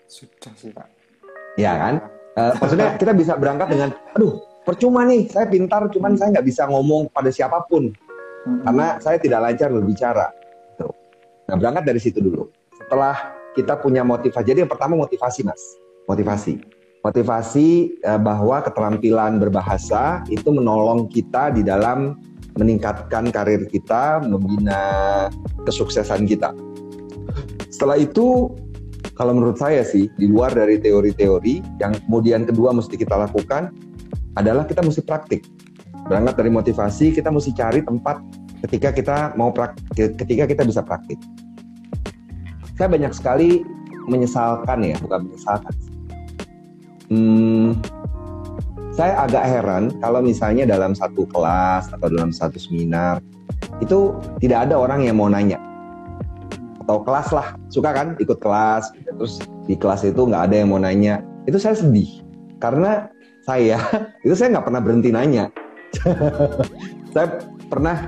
[0.07, 0.87] Sudah sih, Pak.
[1.59, 1.95] Ya kan?
[2.37, 6.69] Uh, maksudnya kita bisa berangkat dengan, aduh, percuma nih, saya pintar, cuman saya nggak bisa
[6.71, 7.91] ngomong pada siapa pun.
[8.47, 8.63] Hmm.
[8.63, 10.31] Karena saya tidak lancar berbicara.
[10.79, 10.93] Tuh.
[11.51, 12.47] Nah, berangkat dari situ dulu.
[12.77, 15.59] Setelah kita punya motivasi, jadi yang pertama motivasi, Mas.
[16.07, 16.76] Motivasi
[17.07, 22.19] motivasi uh, bahwa keterampilan berbahasa itu menolong kita di dalam
[22.59, 24.83] meningkatkan karir kita, membina
[25.63, 26.51] kesuksesan kita.
[27.71, 28.51] Setelah itu,
[29.13, 33.71] kalau menurut saya sih, di luar dari teori-teori, yang kemudian kedua mesti kita lakukan
[34.41, 35.45] adalah kita mesti praktik.
[36.09, 38.25] Berangkat dari motivasi, kita mesti cari tempat
[38.65, 41.21] ketika kita mau praktik, ketika kita bisa praktik.
[42.81, 43.61] Saya banyak sekali
[44.09, 45.73] menyesalkan ya, bukan menyesalkan,
[47.11, 47.79] hmm,
[48.97, 53.21] saya agak heran kalau misalnya dalam satu kelas atau dalam satu seminar
[53.85, 55.61] itu tidak ada orang yang mau nanya.
[56.87, 60.81] Atau kelas lah suka kan ikut kelas terus di kelas itu nggak ada yang mau
[60.81, 61.21] nanya.
[61.45, 62.25] Itu saya sedih
[62.57, 63.13] karena
[63.45, 63.77] saya
[64.25, 65.53] itu saya nggak pernah berhenti nanya.
[67.17, 67.41] Saya
[67.73, 68.05] pernah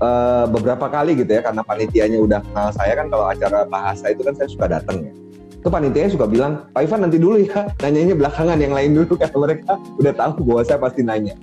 [0.00, 4.20] uh, beberapa kali gitu ya karena panitianya udah kenal saya kan kalau acara bahasa itu
[4.20, 5.12] kan saya suka datang ya
[5.60, 7.68] itu panitia suka bilang Pak Ivan nanti dulu ya.
[7.84, 9.76] Nanyanya belakangan yang lain dulu karena mereka.
[10.00, 11.36] Udah tahu bahwa saya pasti nanya.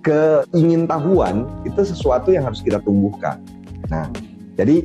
[0.00, 3.36] Keingintahuan itu sesuatu yang harus kita tumbuhkan.
[3.92, 4.08] Nah
[4.56, 4.80] jadi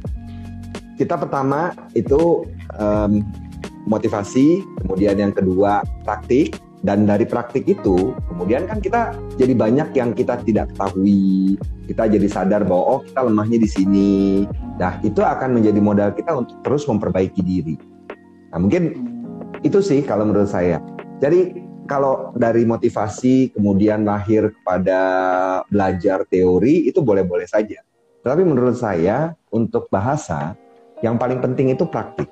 [1.00, 2.44] kita pertama itu
[2.76, 3.24] um,
[3.88, 6.60] motivasi kemudian yang kedua praktik.
[6.84, 11.56] Dan dari praktik itu kemudian kan kita jadi banyak yang kita tidak ketahui.
[11.88, 14.44] Kita jadi sadar bahwa oh kita lemahnya di sini.
[14.76, 17.93] Nah itu akan menjadi modal kita untuk terus memperbaiki diri
[18.54, 18.94] Nah, mungkin
[19.66, 20.78] itu sih kalau menurut saya.
[21.18, 21.58] Jadi
[21.90, 25.00] kalau dari motivasi kemudian lahir kepada
[25.74, 27.82] belajar teori itu boleh-boleh saja.
[28.22, 30.54] Tapi menurut saya untuk bahasa
[31.02, 32.30] yang paling penting itu praktik.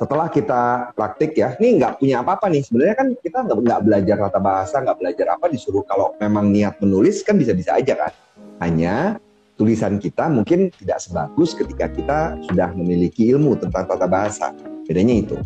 [0.00, 2.66] Setelah kita praktik ya, ini nggak punya apa-apa nih.
[2.66, 7.22] Sebenarnya kan kita nggak belajar tata bahasa, nggak belajar apa disuruh kalau memang niat menulis
[7.22, 8.12] kan bisa-bisa aja kan.
[8.58, 9.20] Hanya
[9.62, 14.50] tulisan kita mungkin tidak sebagus ketika kita sudah memiliki ilmu tentang tata bahasa.
[14.90, 15.38] Bedanya itu.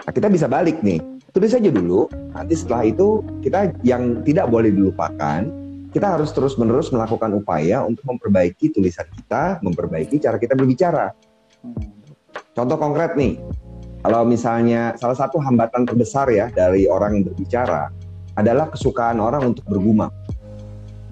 [0.00, 0.96] Nah, kita bisa balik nih.
[1.36, 5.44] Tulis saja dulu, nanti setelah itu kita yang tidak boleh dilupakan,
[5.92, 11.12] kita harus terus-menerus melakukan upaya untuk memperbaiki tulisan kita, memperbaiki cara kita berbicara.
[12.56, 13.36] Contoh konkret nih,
[14.00, 17.92] kalau misalnya salah satu hambatan terbesar ya dari orang yang berbicara
[18.40, 20.08] adalah kesukaan orang untuk bergumam.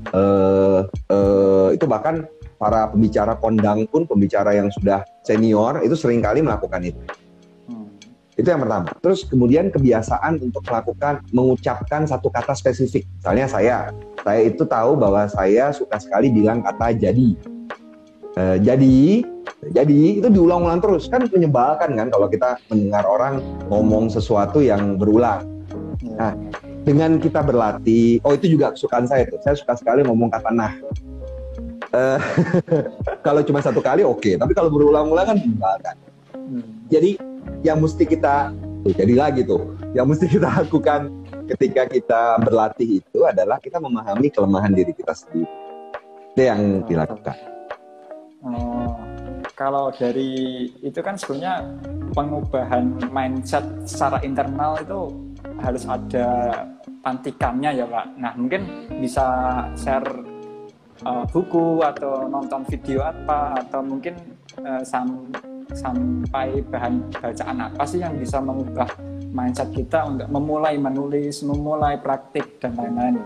[0.09, 2.25] Uh, uh, itu bahkan
[2.59, 7.01] para pembicara kondang pun pembicara yang sudah senior itu sering kali melakukan itu.
[7.71, 7.87] Hmm.
[8.35, 8.91] Itu yang pertama.
[8.99, 13.07] Terus kemudian kebiasaan untuk melakukan mengucapkan satu kata spesifik.
[13.23, 13.77] Misalnya saya,
[14.27, 17.39] saya itu tahu bahwa saya suka sekali bilang kata jadi.
[18.39, 19.25] E, jadi,
[19.75, 25.43] jadi itu diulang-ulang terus kan menyebalkan kan kalau kita mendengar orang ngomong sesuatu yang berulang.
[26.15, 26.35] Nah,
[26.87, 29.43] dengan kita berlatih, oh itu juga kesukaan saya tuh.
[29.43, 30.73] Saya suka sekali ngomong kata nah.
[31.89, 32.21] Uh,
[33.27, 34.35] kalau cuma satu kali oke, okay.
[34.37, 35.97] tapi kalau berulang-ulang kan menyebalkan.
[36.37, 36.65] Hmm.
[36.93, 37.17] Jadi
[37.65, 38.53] yang mesti kita
[38.85, 41.09] tuh jadi lagi tuh, yang mesti kita lakukan
[41.49, 45.49] ketika kita berlatih itu adalah kita memahami kelemahan diri kita sendiri.
[46.37, 47.37] Itu yang dilakukan.
[48.45, 48.95] Oh,
[49.59, 51.67] kalau dari itu kan sebenarnya
[52.15, 55.11] pengubahan mindset secara internal itu
[55.59, 56.29] harus ada
[57.03, 58.07] pantikannya ya Pak.
[58.21, 58.63] Nah mungkin
[59.03, 59.27] bisa
[59.75, 60.38] share
[61.07, 64.19] uh, buku atau nonton video apa atau mungkin
[64.63, 65.31] uh, sam
[65.77, 68.89] sampai bahan bacaan apa sih yang bisa mengubah
[69.29, 73.21] mindset kita untuk memulai menulis, memulai praktik dan lain-lain.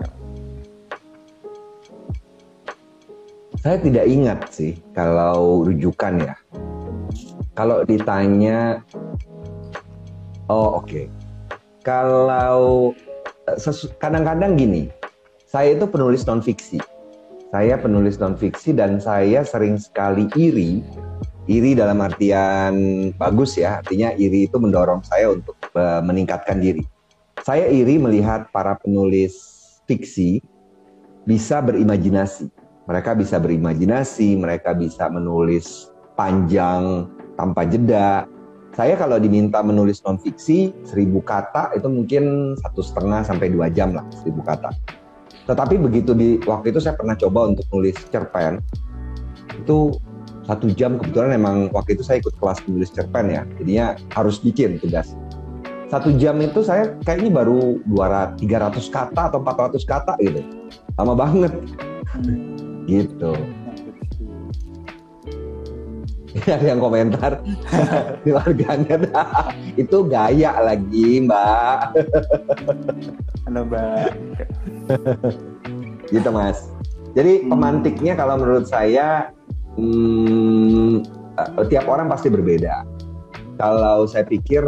[3.63, 6.35] Saya tidak ingat sih kalau rujukan ya.
[7.55, 8.83] Kalau ditanya,
[10.51, 10.91] oh oke.
[10.91, 11.07] Okay.
[11.87, 12.91] Kalau
[13.47, 13.59] eh,
[14.03, 14.91] kadang-kadang gini,
[15.47, 16.83] saya itu penulis non fiksi
[17.53, 20.81] saya penulis non-fiksi dan saya sering sekali iri.
[21.51, 22.73] Iri dalam artian
[23.19, 26.81] bagus ya, artinya iri itu mendorong saya untuk uh, meningkatkan diri.
[27.45, 29.37] Saya iri melihat para penulis
[29.85, 30.41] fiksi
[31.29, 32.49] bisa berimajinasi.
[32.89, 38.25] Mereka bisa berimajinasi, mereka bisa menulis panjang tanpa jeda.
[38.73, 44.07] Saya kalau diminta menulis non-fiksi, seribu kata itu mungkin satu setengah sampai dua jam lah,
[44.15, 45.02] seribu kata
[45.47, 48.63] tetapi begitu di waktu itu saya pernah coba untuk nulis cerpen,
[49.59, 49.97] itu
[50.47, 54.79] satu jam kebetulan memang waktu itu saya ikut kelas menulis cerpen ya, jadinya harus bikin
[54.83, 55.15] tugas.
[55.93, 60.41] satu jam itu saya kayaknya baru 200 300 kata atau 400 kata gitu.
[60.97, 61.53] Lama banget.
[62.89, 63.37] Gitu
[66.55, 67.41] ada yang komentar
[68.25, 69.09] di warganet
[69.83, 71.93] itu gaya lagi mbak
[73.49, 74.17] halo mbak
[76.09, 76.73] gitu mas
[77.13, 77.53] jadi hmm.
[77.53, 79.33] pemantiknya kalau menurut saya
[79.77, 81.05] hmm,
[81.69, 82.85] tiap orang pasti berbeda
[83.61, 84.65] kalau saya pikir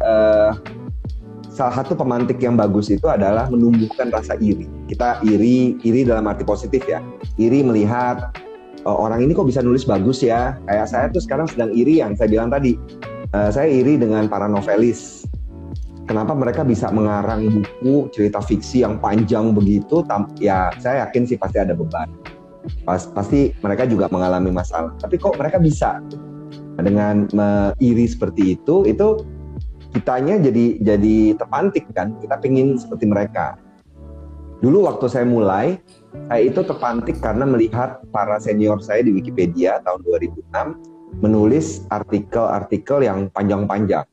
[0.00, 0.50] uh,
[1.52, 4.68] salah satu pemantik yang bagus itu adalah menumbuhkan rasa iri.
[4.92, 7.00] Kita iri, iri dalam arti positif ya.
[7.40, 8.36] Iri melihat
[8.86, 10.54] oh, orang ini kok bisa nulis bagus ya.
[10.70, 12.78] Kayak saya tuh sekarang sedang iri yang saya bilang tadi.
[13.34, 15.26] Uh, saya iri dengan para novelis.
[16.06, 20.06] Kenapa mereka bisa mengarang buku cerita fiksi yang panjang begitu?
[20.38, 22.06] Ya saya yakin sih pasti ada beban.
[22.86, 24.94] Pas, pasti mereka juga mengalami masalah.
[25.02, 25.98] Tapi kok mereka bisa?
[26.78, 27.26] Dengan
[27.82, 29.26] iri seperti itu, itu
[29.90, 33.56] kitanya jadi jadi terpantik kan kita pingin seperti mereka
[34.64, 35.76] dulu waktu saya mulai
[36.26, 43.28] saya itu terpantik karena melihat para senior saya di Wikipedia tahun 2006 menulis artikel-artikel yang
[43.32, 44.04] panjang-panjang.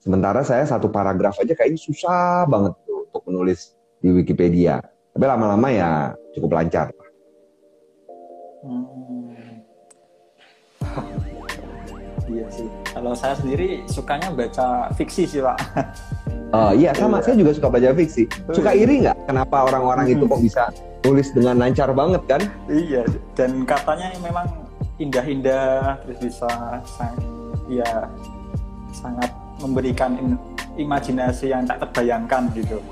[0.00, 4.80] Sementara saya satu paragraf aja kayaknya susah banget untuk menulis di Wikipedia.
[5.12, 5.90] Tapi lama-lama ya
[6.32, 6.88] cukup lancar.
[8.60, 8.86] Hmm.
[12.30, 12.68] iya sih.
[12.94, 15.58] Kalau saya sendiri sukanya baca fiksi sih pak
[16.50, 18.26] Oh iya sama, saya juga suka baca fiksi.
[18.50, 19.30] Suka iri nggak?
[19.30, 20.64] Kenapa orang-orang itu kok bisa
[20.98, 22.42] tulis dengan lancar banget kan?
[22.66, 23.06] Iya,
[23.38, 24.50] dan katanya memang
[24.98, 26.50] indah-indah, terus bisa
[26.84, 27.16] sang,
[27.70, 28.10] ya
[28.90, 29.30] sangat
[29.62, 30.18] memberikan
[30.74, 32.82] imajinasi yang tak terbayangkan gitu.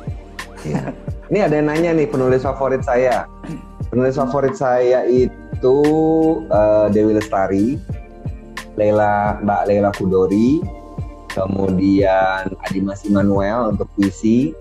[0.62, 0.94] Iya.
[1.28, 3.26] Ini ada yang nanya nih penulis favorit saya.
[3.90, 5.78] Penulis favorit saya itu
[6.48, 7.76] uh, Dewi Lestari
[8.78, 10.62] Leila Mbak Leila Kudori,
[11.32, 14.52] kemudian Adimas Immanuel untuk puisi,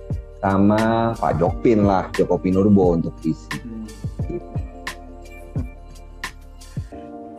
[0.42, 3.50] sama Pak Jokpin lah, Joko Pinurbo untuk puisi.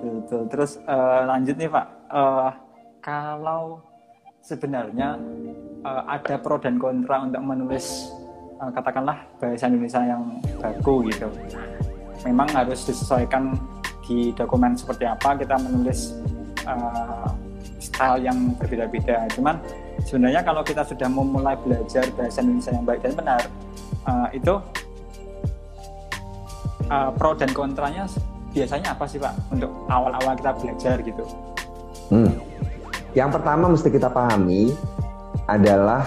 [0.02, 0.42] Betul.
[0.52, 2.50] Terus uh, lanjut nih Pak, uh,
[3.00, 3.80] kalau
[4.44, 5.16] sebenarnya
[5.86, 8.12] uh, ada pro dan kontra untuk menulis
[8.60, 11.32] uh, katakanlah bahasa Indonesia yang baku gitu.
[12.26, 13.54] Memang harus disesuaikan
[14.04, 16.16] di dokumen seperti apa kita menulis
[16.66, 17.30] uh,
[17.98, 19.26] style yang berbeda-beda.
[19.34, 19.58] Cuman
[20.06, 23.42] sebenarnya kalau kita sudah memulai belajar bahasa Indonesia yang baik dan benar,
[24.06, 24.54] uh, itu
[26.94, 28.06] uh, pro dan kontranya
[28.54, 31.24] biasanya apa sih Pak untuk awal-awal kita belajar gitu?
[32.14, 32.38] Hmm.
[33.18, 34.70] Yang pertama mesti kita pahami
[35.50, 36.06] adalah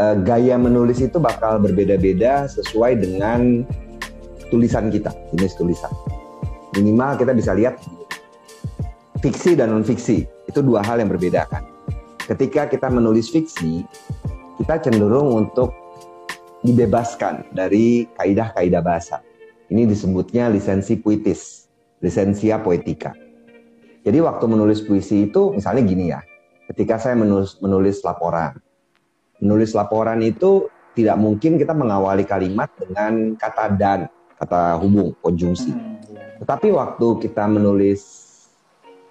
[0.00, 3.60] uh, gaya menulis itu bakal berbeda-beda sesuai dengan
[4.48, 5.92] tulisan kita, jenis tulisan.
[6.80, 7.76] Minimal kita bisa lihat
[9.20, 11.62] fiksi dan non fiksi itu dua hal yang berbeda kan.
[12.24, 13.84] Ketika kita menulis fiksi,
[14.58, 15.70] kita cenderung untuk
[16.66, 19.22] dibebaskan dari kaidah-kaidah bahasa.
[19.68, 21.68] Ini disebutnya lisensi puitis,
[22.00, 23.12] lisensia poetika.
[24.02, 26.20] Jadi waktu menulis puisi itu misalnya gini ya,
[26.72, 28.56] ketika saya menulis, menulis laporan.
[29.38, 30.66] Menulis laporan itu
[30.98, 35.70] tidak mungkin kita mengawali kalimat dengan kata dan, kata hubung, konjungsi.
[35.70, 36.42] Hmm, iya.
[36.42, 38.27] Tetapi waktu kita menulis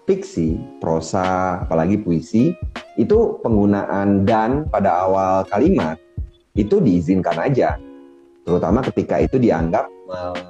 [0.07, 2.55] fiksi, prosa, apalagi puisi,
[2.95, 5.99] itu penggunaan dan pada awal kalimat
[6.55, 7.75] itu diizinkan aja.
[8.47, 9.85] Terutama ketika itu dianggap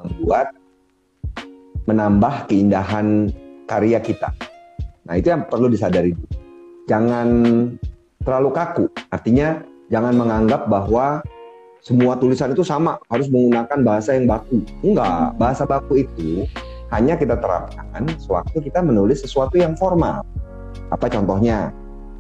[0.05, 0.53] membuat
[1.89, 3.33] menambah keindahan
[3.65, 4.29] karya kita.
[5.09, 6.13] Nah, itu yang perlu disadari.
[6.85, 7.27] Jangan
[8.21, 8.85] terlalu kaku.
[9.09, 11.25] Artinya jangan menganggap bahwa
[11.81, 14.59] semua tulisan itu sama, harus menggunakan bahasa yang baku.
[14.83, 16.43] Enggak, bahasa baku itu
[16.91, 20.23] hanya kita terapkan sewaktu kita menulis sesuatu yang formal.
[20.87, 21.75] Apa contohnya?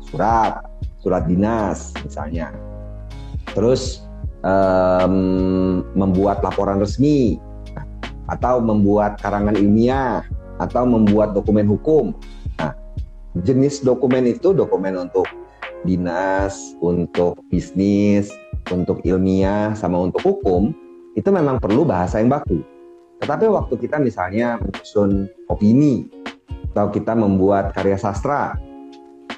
[0.07, 0.63] Surat,
[0.99, 2.51] surat dinas misalnya.
[3.55, 4.03] Terus
[4.43, 7.39] um, membuat laporan resmi
[8.27, 10.23] atau membuat karangan ilmiah
[10.59, 12.11] atau membuat dokumen hukum.
[12.59, 12.75] Nah,
[13.43, 15.27] jenis dokumen itu dokumen untuk
[15.87, 18.27] dinas, untuk bisnis,
[18.67, 20.75] untuk ilmiah, sama untuk hukum,
[21.15, 22.59] itu memang perlu bahasa yang baku.
[23.17, 26.05] Tetapi waktu kita misalnya menyusun opini
[26.73, 28.53] atau kita membuat karya sastra,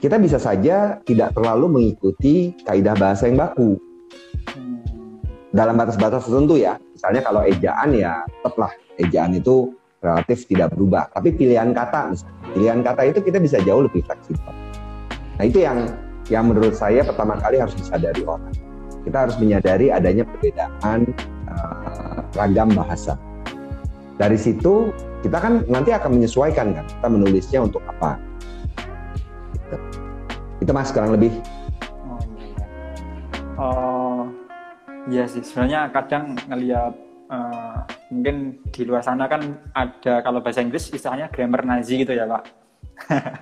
[0.03, 3.79] kita bisa saja tidak terlalu mengikuti kaidah bahasa yang baku.
[5.49, 6.77] Dalam batas-batas tertentu ya.
[6.93, 11.07] Misalnya kalau ejaan ya tetaplah ejaan itu relatif tidak berubah.
[11.15, 14.53] Tapi pilihan kata misalnya, pilihan kata itu kita bisa jauh lebih fleksibel.
[15.39, 15.87] Nah itu yang
[16.27, 18.53] yang menurut saya pertama kali harus disadari orang.
[19.07, 21.07] Kita harus menyadari adanya perbedaan
[21.49, 23.15] uh, ragam bahasa
[24.19, 24.91] dari situ
[25.23, 28.19] kita kan nanti akan menyesuaikan kan kita menulisnya untuk apa
[29.55, 29.77] gitu.
[30.67, 31.32] itu mas kurang lebih
[32.03, 32.19] oh
[33.60, 34.23] Oh,
[35.12, 35.43] iya sih.
[35.43, 36.95] Sebenarnya kadang ngelihat
[37.27, 42.23] uh, mungkin di luar sana kan ada kalau bahasa Inggris istilahnya grammar Nazi gitu ya
[42.23, 42.43] Pak.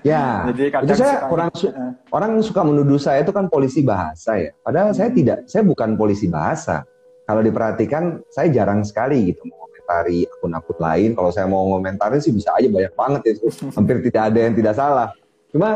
[0.02, 3.86] ya, Jadi kadang itu saya orang su uh, orang suka menuduh saya itu kan polisi
[3.86, 4.50] bahasa ya.
[4.66, 4.98] Padahal hmm.
[4.98, 6.82] saya tidak, saya bukan polisi bahasa.
[7.30, 9.46] Kalau diperhatikan, saya jarang sekali gitu
[9.88, 11.10] mengomentari akun-akun lain.
[11.16, 13.34] Kalau saya mau ngomentarin sih bisa aja banyak banget ya.
[13.72, 15.08] Hampir tidak ada yang tidak salah.
[15.52, 15.70] Cuma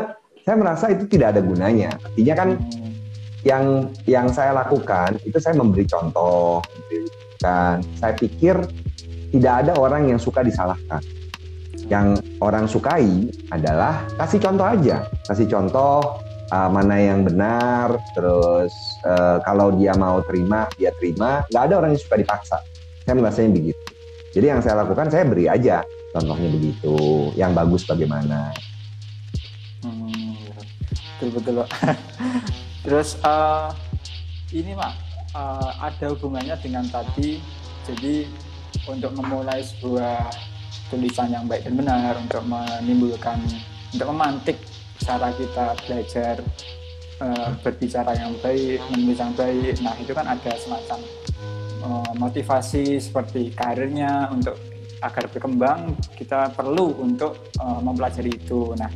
[0.44, 1.96] saya merasa itu tidak ada gunanya.
[1.96, 2.48] Artinya kan
[3.42, 3.64] yang
[4.04, 7.80] yang saya lakukan itu saya memberi contoh, memberikan.
[7.96, 8.54] Saya pikir
[9.32, 11.00] tidak ada orang yang suka disalahkan.
[11.90, 16.20] Yang orang sukai adalah kasih contoh aja, kasih contoh
[16.54, 18.72] uh, mana yang benar, terus
[19.04, 21.42] uh, kalau dia mau terima dia terima.
[21.50, 22.58] Nggak ada orang yang suka dipaksa.
[23.02, 23.91] Saya merasanya begitu.
[24.32, 25.84] Jadi yang saya lakukan saya beri aja
[26.16, 26.96] contohnya begitu.
[27.36, 28.52] Yang bagus bagaimana.
[29.84, 30.32] Hmm,
[31.20, 31.54] betul betul.
[32.84, 33.68] Terus uh,
[34.56, 34.96] ini mak
[35.36, 37.44] uh, ada hubungannya dengan tadi.
[37.84, 38.24] Jadi
[38.88, 40.32] untuk memulai sebuah
[40.88, 43.38] tulisan yang baik dan benar untuk menimbulkan
[43.92, 44.56] untuk memantik
[45.02, 46.36] cara kita belajar
[47.20, 49.76] uh, berbicara yang baik, menulis yang baik.
[49.84, 50.98] Nah itu kan ada semacam
[51.82, 54.58] uh, motivasi seperti karirnya untuk
[55.02, 58.72] agar berkembang kita perlu untuk uh, mempelajari itu.
[58.78, 58.90] Nah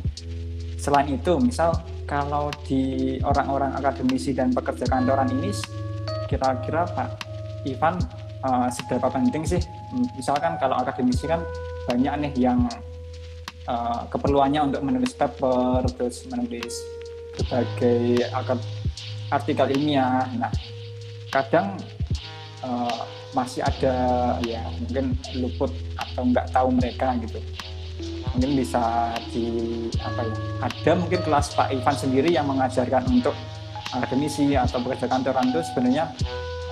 [0.79, 1.75] selain itu misal
[2.07, 5.51] kalau di orang-orang akademisi dan pekerja kantoran ini
[6.31, 7.09] kira-kira Pak
[7.67, 7.99] Ivan
[8.47, 9.61] uh, seberapa penting sih
[10.15, 11.43] misalkan kalau akademisi kan
[11.87, 12.63] banyak nih yang
[13.67, 16.75] uh, keperluannya untuk menulis paper terus menulis
[17.35, 18.23] berbagai
[19.27, 20.51] artikel ilmiah nah
[21.31, 21.75] kadang
[22.63, 23.01] uh,
[23.35, 23.95] masih ada
[24.45, 27.39] ya mungkin luput atau nggak tahu mereka gitu
[28.33, 29.47] mungkin bisa di
[29.97, 33.33] apa ya ada mungkin kelas Pak Ivan sendiri yang mengajarkan untuk
[33.93, 36.05] akademisi atau pekerja kantoran itu sebenarnya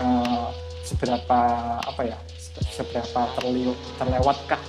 [0.03, 0.51] uh,
[0.85, 1.39] seberapa
[1.81, 2.17] apa ya
[2.71, 4.61] seberapa terlew, terlewatkah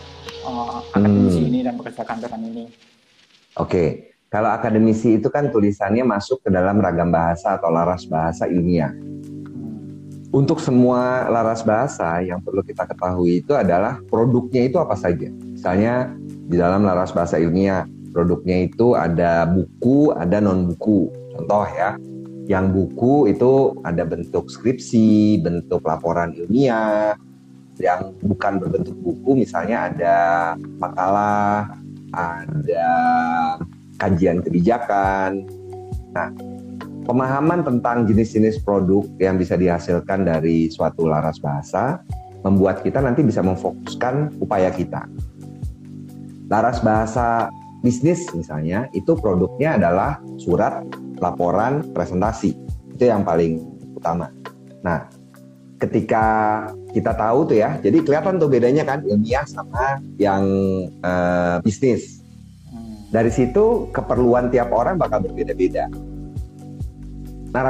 [0.47, 1.49] uh, akademisi hmm.
[1.53, 2.65] ini dan pekerja kantoran ini?
[3.57, 3.89] Oke, okay.
[4.29, 8.93] kalau akademisi itu kan tulisannya masuk ke dalam ragam bahasa atau laras bahasa ilmiah.
[10.37, 15.33] Untuk semua laras bahasa yang perlu kita ketahui itu adalah produknya itu apa saja.
[15.33, 17.89] Misalnya di dalam laras bahasa ilmiah.
[18.13, 21.09] Produknya itu ada buku, ada non buku.
[21.37, 21.97] Contoh ya,
[22.49, 27.17] yang buku itu ada bentuk skripsi, bentuk laporan ilmiah.
[27.81, 30.17] Yang bukan berbentuk buku, misalnya ada
[30.77, 31.77] makalah,
[32.13, 32.89] ada
[34.01, 35.45] kajian kebijakan.
[36.17, 36.29] Nah,
[37.07, 42.03] pemahaman tentang jenis-jenis produk yang bisa dihasilkan dari suatu laras bahasa
[42.43, 45.07] membuat kita nanti bisa memfokuskan upaya kita.
[46.51, 47.49] Laras bahasa
[47.81, 50.83] bisnis misalnya itu produknya adalah surat
[51.23, 52.59] laporan presentasi.
[52.93, 53.63] Itu yang paling
[53.95, 54.31] utama.
[54.83, 55.07] Nah
[55.79, 56.25] ketika
[56.91, 60.43] kita tahu tuh ya jadi kelihatan tuh bedanya kan ilmiah sama yang
[61.07, 62.19] uh, bisnis.
[63.07, 65.87] Dari situ keperluan tiap orang bakal berbeda-beda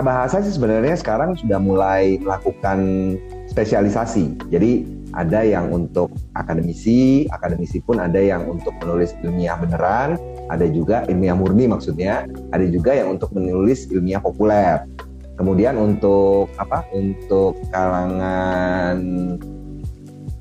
[0.03, 3.14] bahasa sih sebenarnya sekarang sudah mulai melakukan
[3.51, 10.20] spesialisasi jadi ada yang untuk akademisi, akademisi pun ada yang untuk menulis ilmiah beneran,
[10.53, 14.85] ada juga ilmiah murni maksudnya, ada juga yang untuk menulis ilmiah populer.
[15.40, 16.85] Kemudian untuk apa?
[16.92, 18.96] Untuk kalangan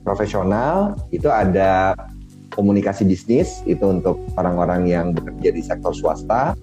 [0.03, 1.95] profesional itu ada
[2.51, 6.55] komunikasi bisnis itu untuk orang-orang yang bekerja di sektor swasta.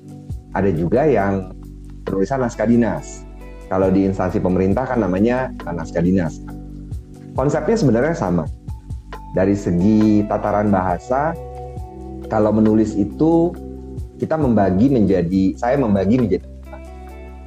[0.53, 1.53] Ada juga yang
[2.12, 3.25] penulisan naskah dinas.
[3.72, 6.44] Kalau di instansi pemerintah kan namanya naskah dinas
[7.33, 8.44] konsepnya sebenarnya sama.
[9.33, 11.33] Dari segi tataran bahasa,
[12.29, 13.53] kalau menulis itu
[14.20, 16.44] kita membagi menjadi, saya membagi menjadi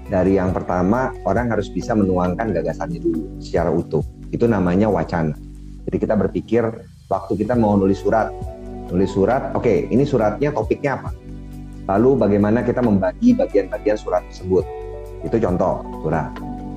[0.06, 4.01] dari yang pertama orang harus bisa menuangkan gagasannya dulu secara utuh.
[4.34, 5.38] Itu namanya wacana.
[5.86, 6.65] Jadi kita berpikir
[7.10, 8.34] waktu kita mau nulis surat,
[8.89, 11.10] nulis surat, oke okay, ini suratnya topiknya apa?
[11.86, 14.65] Lalu bagaimana kita membagi bagian-bagian surat tersebut?
[15.21, 16.33] Itu contoh surat.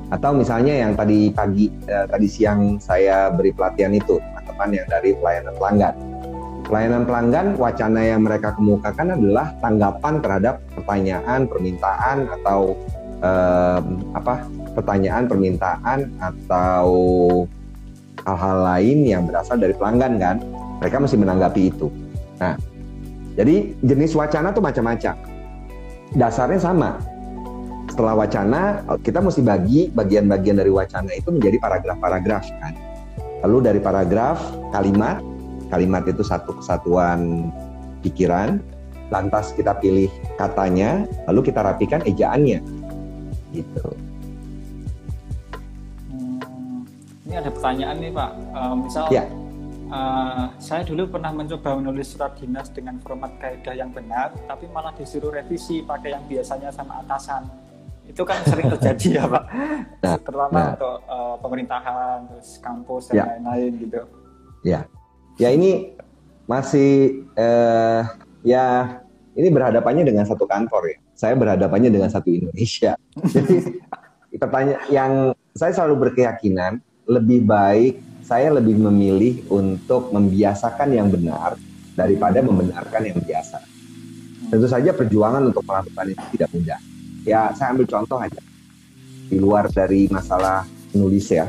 [0.08, 5.10] Atau misalnya yang tadi pagi eh, tadi siang saya beri pelatihan itu teman-teman yang dari
[5.16, 5.94] pelayanan pelanggan.
[6.68, 12.76] Pelayanan pelanggan wacana yang mereka kemukakan adalah tanggapan terhadap pertanyaan permintaan atau
[13.24, 13.80] eh,
[14.12, 14.34] apa
[14.76, 16.88] pertanyaan permintaan atau
[18.28, 20.36] hal-hal lain yang berasal dari pelanggan kan?
[20.84, 21.88] Mereka mesti menanggapi itu.
[22.40, 22.56] Nah
[23.38, 25.14] jadi jenis wacana tuh macam-macam
[26.18, 26.98] dasarnya sama
[27.98, 32.72] setelah wacana kita mesti bagi bagian-bagian dari wacana itu menjadi paragraf-paragraf kan.
[33.42, 34.38] Lalu dari paragraf
[34.70, 35.18] kalimat,
[35.66, 37.50] kalimat itu satu kesatuan
[38.06, 38.62] pikiran,
[39.10, 40.06] lantas kita pilih
[40.38, 42.60] katanya, lalu kita rapikan ejaannya.
[43.50, 43.86] Gitu.
[47.28, 48.30] ini ada pertanyaan nih Pak.
[48.56, 49.24] Uh, misal ya.
[49.90, 54.92] Uh, saya dulu pernah mencoba menulis surat dinas dengan format kaidah yang benar, tapi malah
[54.94, 57.48] disuruh revisi pakai yang biasanya sama atasan.
[58.08, 59.44] Itu kan sering terjadi ya Pak,
[60.00, 60.68] nah, terutama nah.
[60.76, 63.24] untuk uh, pemerintahan, terus kampus dan ya.
[63.36, 63.80] lain-lain ya.
[63.82, 64.00] gitu.
[64.64, 64.80] Ya,
[65.36, 65.70] ya ini
[66.48, 68.08] masih uh,
[68.40, 68.98] ya
[69.36, 70.98] ini berhadapannya dengan satu kantor ya.
[71.18, 72.94] Saya berhadapannya dengan satu Indonesia.
[73.34, 73.74] Jadi
[74.38, 75.12] pertanyaan yang
[75.52, 76.78] saya selalu berkeyakinan
[77.08, 81.56] lebih baik saya lebih memilih untuk membiasakan yang benar
[81.96, 83.64] daripada membenarkan yang biasa.
[84.52, 86.80] Tentu saja perjuangan untuk melakukan itu tidak mudah.
[87.24, 88.40] Ya, saya ambil contoh aja.
[89.28, 91.48] Di luar dari masalah nulis ya.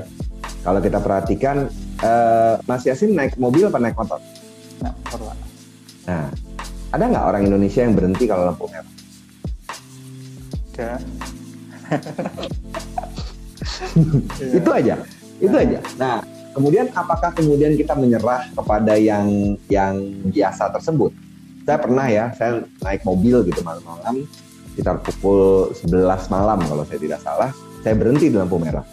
[0.63, 1.67] Kalau kita perhatikan,
[2.03, 4.19] uh, Mas Yasin naik mobil apa naik motor?
[4.79, 4.95] Nah,
[6.07, 6.25] Nah,
[6.95, 8.87] ada nggak orang Indonesia yang berhenti kalau lampu merah?
[10.79, 10.95] Ada.
[14.59, 14.95] itu aja
[15.39, 16.21] itu aja nah
[16.53, 21.13] kemudian apakah kemudian kita menyerah kepada yang yang biasa tersebut?
[21.63, 24.25] Saya pernah ya saya naik mobil gitu malam-malam
[24.73, 27.51] sekitar pukul 11 malam kalau saya tidak salah
[27.83, 28.83] saya berhenti di lampu merah.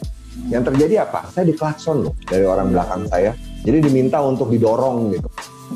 [0.52, 1.26] Yang terjadi apa?
[1.32, 3.32] Saya diklakson loh dari orang belakang saya.
[3.64, 5.28] Jadi diminta untuk didorong gitu.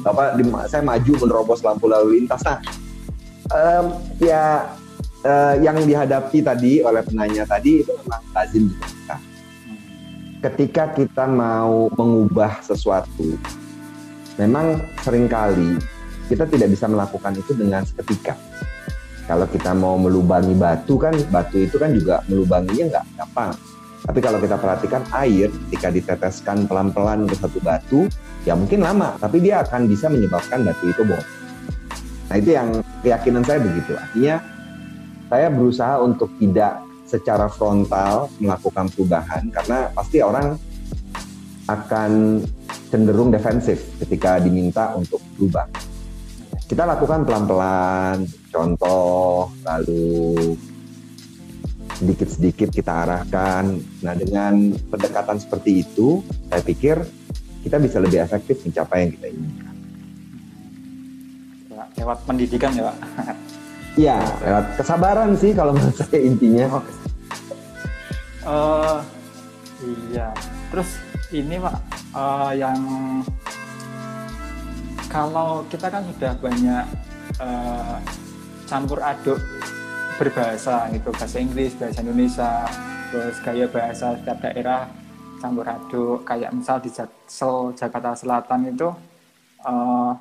[0.06, 2.44] Apa di, saya maju menerobos lampu lalu lintas.
[2.46, 2.60] Nah
[3.50, 3.84] um,
[4.22, 4.70] ya
[5.24, 9.16] uh, yang dihadapi tadi oleh penanya tadi itu memang lazim kita
[10.40, 13.36] ketika kita mau mengubah sesuatu,
[14.40, 15.76] memang sering kali
[16.32, 18.34] kita tidak bisa melakukan itu dengan seketika.
[19.28, 23.52] Kalau kita mau melubangi batu kan, batu itu kan juga melubanginya nggak gampang.
[24.00, 28.08] Tapi kalau kita perhatikan air, ketika diteteskan pelan-pelan ke satu batu,
[28.48, 31.22] ya mungkin lama, tapi dia akan bisa menyebabkan batu itu bocor.
[32.32, 33.92] Nah itu yang keyakinan saya begitu.
[33.94, 34.36] Artinya
[35.28, 36.80] saya berusaha untuk tidak
[37.10, 40.54] secara frontal melakukan perubahan karena pasti orang
[41.66, 42.42] akan
[42.90, 45.66] cenderung defensif ketika diminta untuk berubah.
[46.70, 48.22] Kita lakukan pelan-pelan,
[48.54, 50.54] contoh, lalu
[51.98, 53.74] sedikit-sedikit kita arahkan.
[54.06, 57.02] Nah, dengan pendekatan seperti itu, saya pikir
[57.66, 59.74] kita bisa lebih efektif mencapai yang kita inginkan.
[61.98, 62.96] Lewat pendidikan ya, Pak?
[63.98, 66.78] Iya, lewat kesabaran sih kalau menurut saya intinya.
[66.78, 66.84] Oh,
[68.44, 69.04] Uh,
[70.12, 70.32] iya.
[70.70, 70.90] Terus
[71.30, 71.76] ini pak
[72.14, 72.80] uh, yang
[75.10, 76.84] kalau kita kan sudah banyak
[77.42, 77.98] uh,
[78.66, 79.38] campur aduk
[80.18, 82.52] berbahasa gitu bahasa Inggris bahasa Indonesia
[83.10, 84.86] terus gaya bahasa setiap daerah
[85.42, 88.88] campur aduk kayak misal di Jaksel Jakarta Selatan itu
[89.66, 90.12] uh,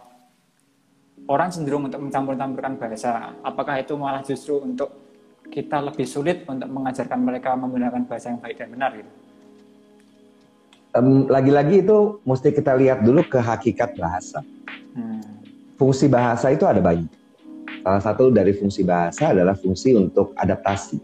[1.30, 5.09] orang cenderung untuk mencampur-campurkan bahasa apakah itu malah justru untuk
[5.49, 9.11] kita lebih sulit untuk mengajarkan mereka menggunakan bahasa yang baik dan benar gitu.
[10.97, 14.41] Um, lagi-lagi itu mesti kita lihat dulu ke hakikat bahasa.
[14.97, 15.21] Hmm.
[15.77, 17.09] Fungsi bahasa itu ada banyak.
[17.85, 20.97] Salah satu dari fungsi bahasa adalah fungsi untuk adaptasi.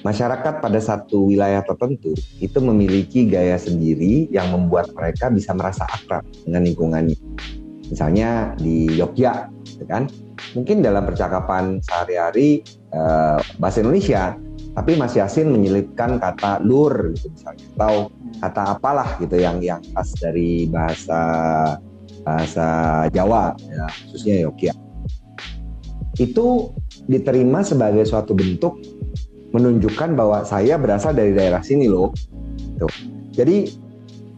[0.00, 6.24] Masyarakat pada satu wilayah tertentu itu memiliki gaya sendiri yang membuat mereka bisa merasa akrab
[6.44, 7.20] dengan lingkungannya.
[7.90, 10.06] Misalnya di Yogyakarta, kan?
[10.56, 12.64] Mungkin dalam percakapan sehari-hari
[12.94, 14.36] uh, bahasa Indonesia,
[14.74, 17.94] tapi Mas Yasin menyelipkan kata lur gitu misalnya atau
[18.40, 21.20] kata apalah gitu yang yang khas dari bahasa
[22.22, 22.68] bahasa
[23.10, 24.88] Jawa ya, khususnya Yogyakarta.
[26.20, 26.76] Itu
[27.08, 28.78] diterima sebagai suatu bentuk
[29.50, 32.14] menunjukkan bahwa saya berasal dari daerah sini loh.
[32.78, 32.92] Tuh.
[33.34, 33.72] Jadi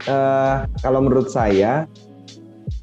[0.09, 1.85] uh, kalau menurut saya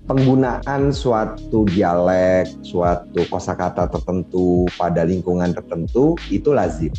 [0.10, 6.90] penggunaan suatu dialek, suatu kosakata tertentu pada lingkungan tertentu itu lazim.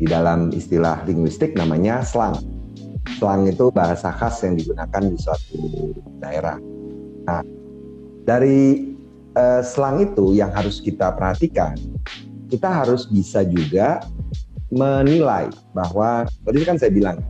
[0.00, 2.40] Di dalam istilah linguistik namanya slang.
[3.20, 5.92] Slang itu bahasa khas yang digunakan di suatu
[6.24, 6.56] daerah.
[7.28, 7.44] Nah,
[8.24, 8.96] dari
[9.36, 11.76] uh, slang itu yang harus kita perhatikan,
[12.48, 14.00] kita harus bisa juga
[14.72, 17.20] menilai bahwa tadi kan saya bilang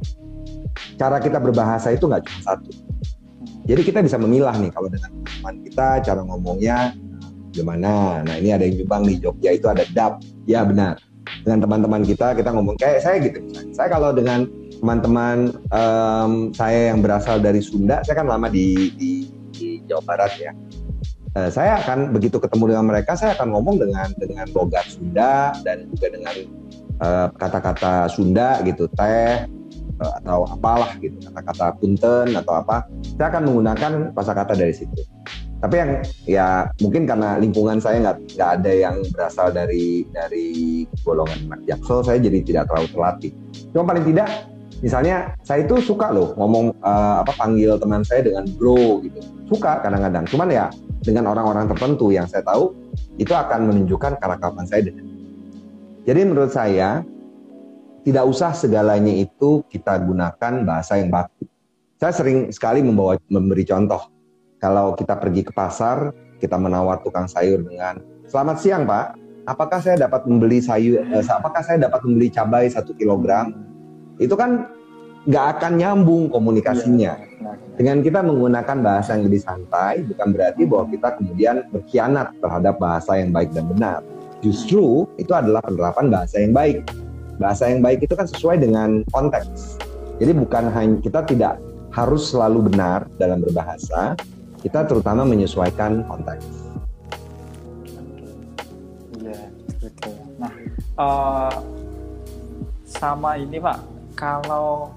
[0.99, 2.88] cara kita berbahasa itu nggak cuma satu
[3.69, 6.97] jadi kita bisa memilah nih kalau dengan teman kita cara ngomongnya
[7.53, 8.25] gimana.
[8.25, 10.25] Nah ini ada yang Jepang di Jogja itu ada dap.
[10.49, 10.97] Ya benar.
[11.45, 13.45] Dengan teman-teman kita kita ngomong kayak saya gitu.
[13.77, 14.49] Saya kalau dengan
[14.81, 20.33] teman-teman um, saya yang berasal dari Sunda, saya kan lama di, di, di Jawa Barat
[20.41, 20.57] ya.
[21.37, 25.85] Uh, saya akan begitu ketemu dengan mereka, saya akan ngomong dengan dengan logat Sunda dan
[25.93, 26.35] juga dengan
[27.05, 29.58] eh, kata-kata uh, Sunda gitu, teh, Eh,
[29.99, 32.87] atau apalah gitu kata-kata punten atau apa
[33.17, 34.95] saya akan menggunakan kata dari situ
[35.59, 35.91] tapi yang
[36.23, 42.07] ya mungkin karena lingkungan saya nggak nggak ada yang berasal dari dari golongan anak jaksel
[42.07, 43.33] saya jadi tidak terlalu terlatih
[43.75, 44.29] cuma paling tidak
[44.79, 49.19] Misalnya saya itu suka loh ngomong uh, apa panggil teman saya dengan bro gitu.
[49.51, 50.23] Suka kadang-kadang.
[50.31, 50.71] Cuman ya
[51.03, 52.75] dengan orang-orang tertentu yang saya tahu
[53.19, 55.07] itu akan menunjukkan karakter saya dengan.
[56.07, 57.03] Jadi menurut saya
[58.09, 61.45] tidak usah segalanya itu kita gunakan bahasa yang baku.
[62.01, 64.09] Saya sering sekali membawa memberi contoh.
[64.57, 69.21] Kalau kita pergi ke pasar, kita menawar tukang sayur dengan "Selamat siang, Pak.
[69.45, 71.05] Apakah saya dapat membeli sayur?
[71.05, 73.53] Eh, apakah saya dapat membeli cabai satu kilogram?"
[74.19, 74.67] itu kan
[75.29, 77.13] nggak akan nyambung komunikasinya.
[77.77, 83.21] Dengan kita menggunakan bahasa yang lebih santai, bukan berarti bahwa kita kemudian berkhianat terhadap bahasa
[83.21, 84.01] yang baik dan benar.
[84.43, 86.83] Justru itu adalah penerapan bahasa yang baik.
[87.39, 89.79] Bahasa yang baik itu kan sesuai dengan konteks.
[90.19, 91.63] Jadi bukan hanya kita tidak
[91.95, 94.19] harus selalu benar dalam berbahasa,
[94.61, 96.47] kita terutama menyesuaikan konteks.
[99.23, 100.19] Iya, betul.
[100.43, 100.53] Nah,
[100.99, 101.55] uh,
[102.85, 103.79] sama ini Pak,
[104.19, 104.91] kalau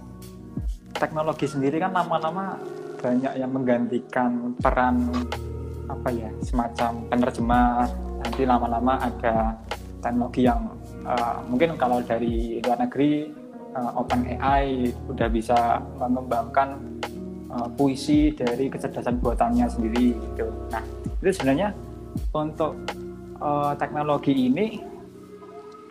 [0.97, 2.57] teknologi sendiri kan lama-lama
[3.01, 5.09] banyak yang menggantikan peran
[5.89, 7.89] apa ya semacam penerjemah
[8.21, 9.57] nanti lama-lama ada
[9.99, 10.69] teknologi yang
[11.05, 13.31] uh, mungkin kalau dari luar negeri
[13.75, 16.79] uh, Open AI udah bisa mengembangkan
[17.51, 20.47] uh, puisi dari kecerdasan buatannya sendiri gitu.
[20.73, 20.83] Nah
[21.21, 21.73] itu sebenarnya
[22.33, 22.77] untuk
[23.39, 24.81] uh, teknologi ini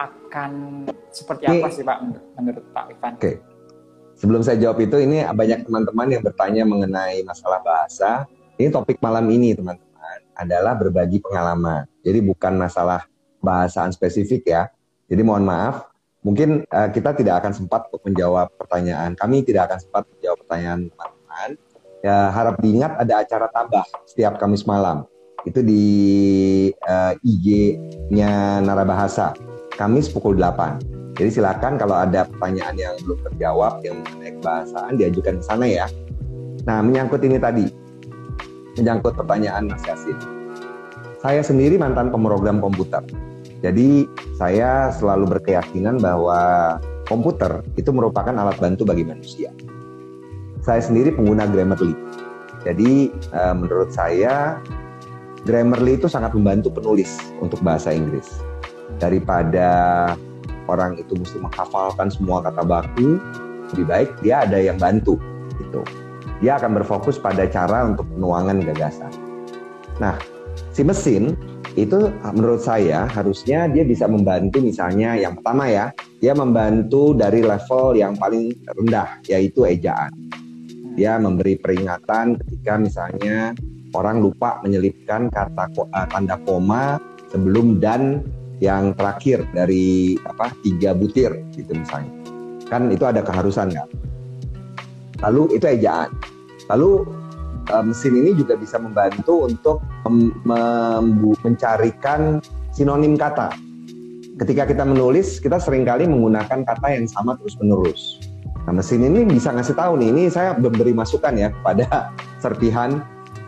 [0.01, 1.99] akan seperti apa sih Pak
[2.39, 3.13] menurut Pak Ivan?
[3.17, 3.21] Oke.
[3.21, 3.37] Okay.
[4.21, 8.29] Sebelum saya jawab itu, ini banyak teman-teman yang bertanya mengenai masalah bahasa.
[8.61, 11.89] Ini topik malam ini teman-teman adalah berbagi pengalaman.
[12.05, 13.09] Jadi bukan masalah
[13.41, 14.63] bahasaan spesifik ya.
[15.11, 15.91] Jadi mohon maaf,
[16.23, 19.19] mungkin uh, kita tidak akan sempat untuk menjawab pertanyaan.
[19.19, 21.51] Kami tidak akan sempat menjawab pertanyaan teman-teman.
[22.01, 25.05] Ya harap diingat ada acara tambah setiap Kamis malam.
[25.45, 25.85] Itu di
[26.85, 29.33] uh, eh, IG-nya Narabahasa
[29.75, 31.17] Kamis pukul 8.
[31.17, 35.87] Jadi silakan kalau ada pertanyaan yang belum terjawab yang mengenai kebahasaan diajukan ke sana ya.
[36.65, 37.69] Nah, menyangkut ini tadi,
[38.77, 40.17] menyangkut pertanyaan Mas Yasin.
[41.21, 43.05] Saya sendiri mantan pemrogram komputer.
[43.61, 49.53] Jadi saya selalu berkeyakinan bahwa komputer itu merupakan alat bantu bagi manusia.
[50.65, 51.93] Saya sendiri pengguna Grammarly.
[52.65, 54.61] Jadi eh, menurut saya
[55.45, 58.29] Grammarly itu sangat membantu penulis untuk bahasa Inggris
[59.01, 59.69] daripada
[60.69, 63.17] orang itu mesti menghafalkan semua kata baku
[63.73, 65.17] lebih baik dia ada yang bantu
[65.57, 65.81] gitu
[66.45, 69.13] dia akan berfokus pada cara untuk penuangan gagasan
[69.97, 70.21] nah
[70.75, 71.40] si mesin
[71.79, 75.87] itu menurut saya harusnya dia bisa membantu misalnya yang pertama ya
[76.19, 80.11] dia membantu dari level yang paling rendah yaitu ejaan.
[80.99, 83.55] Dia memberi peringatan ketika misalnya
[83.95, 86.99] orang lupa menyelipkan kata uh, tanda koma
[87.31, 88.27] sebelum dan
[88.59, 92.13] yang terakhir dari apa tiga butir gitu misalnya.
[92.67, 93.89] Kan itu ada keharusan nggak?
[95.23, 96.11] Lalu itu ejaan.
[96.69, 97.20] Lalu
[97.71, 99.79] uh, mesin ini juga bisa membantu untuk
[101.47, 102.43] mencarikan
[102.75, 103.55] sinonim kata.
[104.41, 108.19] Ketika kita menulis kita sering kali menggunakan kata yang sama terus menerus
[108.69, 112.13] nah mesin ini bisa ngasih tahu nih ini saya memberi masukan ya kepada
[112.45, 113.01] serpihan.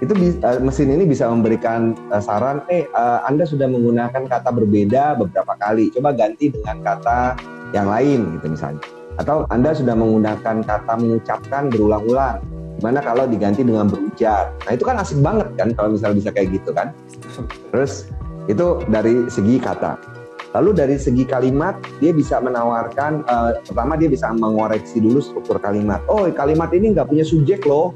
[0.02, 2.90] Itu uh, mesin ini bisa memberikan uh, saran, eh
[3.22, 7.38] Anda sudah menggunakan kata berbeda beberapa kali, coba ganti dengan kata
[7.70, 8.82] yang lain gitu misalnya.
[9.20, 12.42] Atau Anda sudah menggunakan kata mengucapkan berulang-ulang,
[12.82, 14.50] gimana kalau diganti dengan berujar?
[14.66, 16.90] Nah itu kan asik banget kan kalau misalnya bisa kayak gitu kan.
[17.70, 18.10] Terus
[18.50, 19.94] itu dari segi kata.
[20.58, 26.02] Lalu dari segi kalimat dia bisa menawarkan uh, pertama dia bisa mengoreksi dulu struktur kalimat.
[26.10, 27.94] Oh kalimat ini nggak punya subjek loh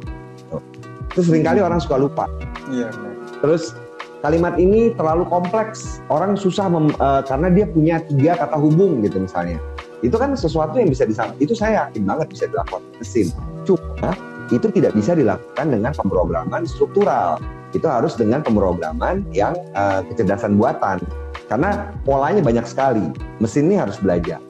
[1.16, 2.28] itu sering kali orang suka lupa.
[2.68, 2.92] Iya.
[3.40, 3.72] Terus
[4.20, 9.24] kalimat ini terlalu kompleks, orang susah mem, uh, karena dia punya tiga kata hubung gitu
[9.24, 9.56] misalnya.
[10.04, 11.40] Itu kan sesuatu yang bisa disampaikan.
[11.40, 13.32] Itu saya yakin banget bisa dilakukan mesin.
[13.64, 14.12] Cuma
[14.50, 17.38] itu tidak bisa dilakukan dengan pemrograman struktural.
[17.74, 21.02] Itu harus dengan pemrograman yang uh, kecerdasan buatan.
[21.46, 23.06] Karena polanya banyak sekali.
[23.42, 24.42] Mesin ini harus belajar.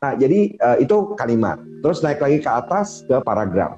[0.00, 1.60] Nah, jadi uh, itu kalimat.
[1.80, 3.76] Terus naik lagi ke atas ke paragraf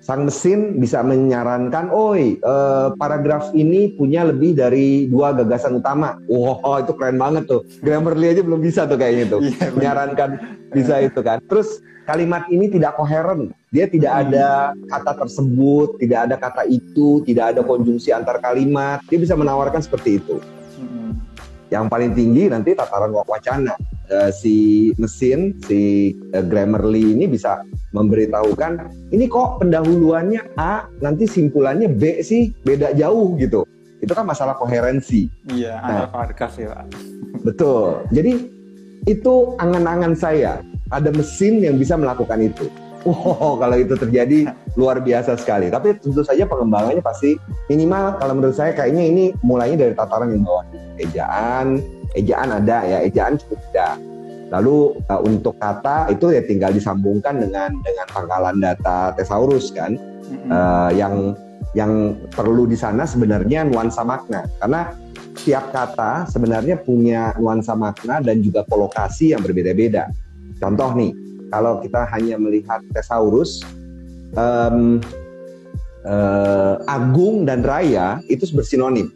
[0.00, 6.16] sang mesin bisa menyarankan, oi, eh, paragraf ini punya lebih dari dua gagasan utama.
[6.26, 7.62] Wow, itu keren banget tuh.
[7.84, 9.40] Grammarly aja belum bisa tuh kayaknya tuh.
[9.44, 10.30] Yeah, menyarankan
[10.72, 11.44] bisa itu kan.
[11.44, 13.52] Terus kalimat ini tidak koheren.
[13.70, 14.22] Dia tidak hmm.
[14.26, 14.46] ada
[14.90, 18.98] kata tersebut, tidak ada kata itu, tidak ada konjungsi antar kalimat.
[19.06, 20.42] Dia bisa menawarkan seperti itu.
[20.74, 21.14] Hmm.
[21.70, 23.78] Yang paling tinggi nanti tataran wacana
[24.10, 27.62] uh, si mesin si uh, Grammarly ini bisa
[27.94, 33.62] memberitahukan ini kok pendahuluannya A nanti simpulannya B sih beda jauh gitu
[34.02, 36.86] itu kan masalah koherensi iya nah, paragraf ya
[37.42, 38.50] betul jadi
[39.06, 42.66] itu angan-angan saya ada mesin yang bisa melakukan itu.
[43.00, 45.72] Wow, kalau itu terjadi luar biasa sekali.
[45.72, 47.40] Tapi tentu saja pengembangannya pasti
[47.72, 50.64] minimal kalau menurut saya kayaknya ini mulainya dari tataran yang bawah.
[51.00, 51.80] Ejaan,
[52.12, 53.96] ejaan ada ya, ejaan cukup ada.
[54.50, 60.50] Lalu uh, untuk kata itu ya tinggal disambungkan dengan dengan pangkalan data thesaurus kan, mm-hmm.
[60.50, 61.32] uh, yang
[61.72, 64.90] yang perlu di sana sebenarnya nuansa makna karena
[65.38, 70.10] setiap kata sebenarnya punya nuansa makna dan juga kolokasi yang berbeda-beda.
[70.58, 71.14] Contoh nih,
[71.50, 73.60] kalau kita hanya melihat thesaurus,
[74.38, 75.02] um,
[76.06, 79.10] uh, agung dan raya itu bersinonim.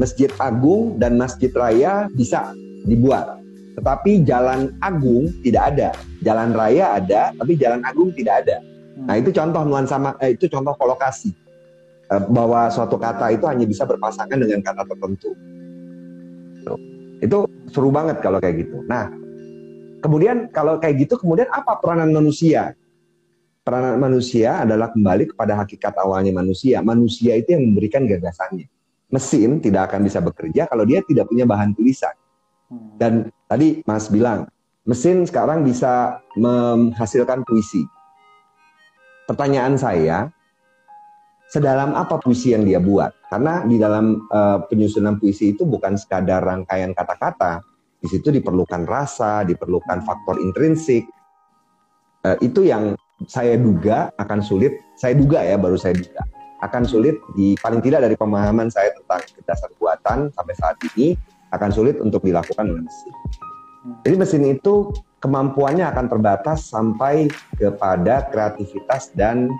[0.00, 2.56] Masjid agung dan masjid raya bisa
[2.88, 3.38] dibuat,
[3.76, 5.88] tetapi jalan agung tidak ada.
[6.24, 8.56] Jalan raya ada, tapi jalan agung tidak ada.
[9.04, 11.30] Nah itu contoh nuansa, eh, itu contoh kolokasi.
[12.12, 15.32] Eh, bahwa suatu kata itu hanya bisa berpasangan dengan kata tertentu.
[17.22, 18.82] Itu seru banget kalau kayak gitu.
[18.90, 19.08] Nah,
[20.02, 22.74] kemudian kalau kayak gitu, kemudian apa peranan manusia?
[23.62, 26.82] Peranan manusia adalah kembali kepada hakikat awalnya manusia.
[26.82, 28.66] Manusia itu yang memberikan gagasannya.
[29.14, 32.10] Mesin tidak akan bisa bekerja kalau dia tidak punya bahan tulisan.
[32.66, 32.98] Hmm.
[32.98, 33.12] Dan
[33.46, 34.50] tadi Mas bilang,
[34.82, 37.86] mesin sekarang bisa menghasilkan puisi.
[39.30, 40.26] Pertanyaan saya,
[41.46, 43.14] sedalam apa puisi yang dia buat.
[43.30, 47.62] Karena di dalam uh, penyusunan puisi itu bukan sekadar rangkaian kata-kata,
[48.02, 51.06] di situ diperlukan rasa, diperlukan faktor intrinsik.
[52.26, 52.98] Uh, itu yang
[53.30, 56.26] saya duga akan sulit, saya duga ya baru saya duga,
[56.66, 61.14] akan sulit di paling tidak dari pemahaman saya tentang dasar buatan sampai saat ini
[61.54, 63.14] akan sulit untuk dilakukan oleh mesin.
[64.06, 69.50] Jadi mesin itu kemampuannya akan terbatas sampai kepada kreativitas dan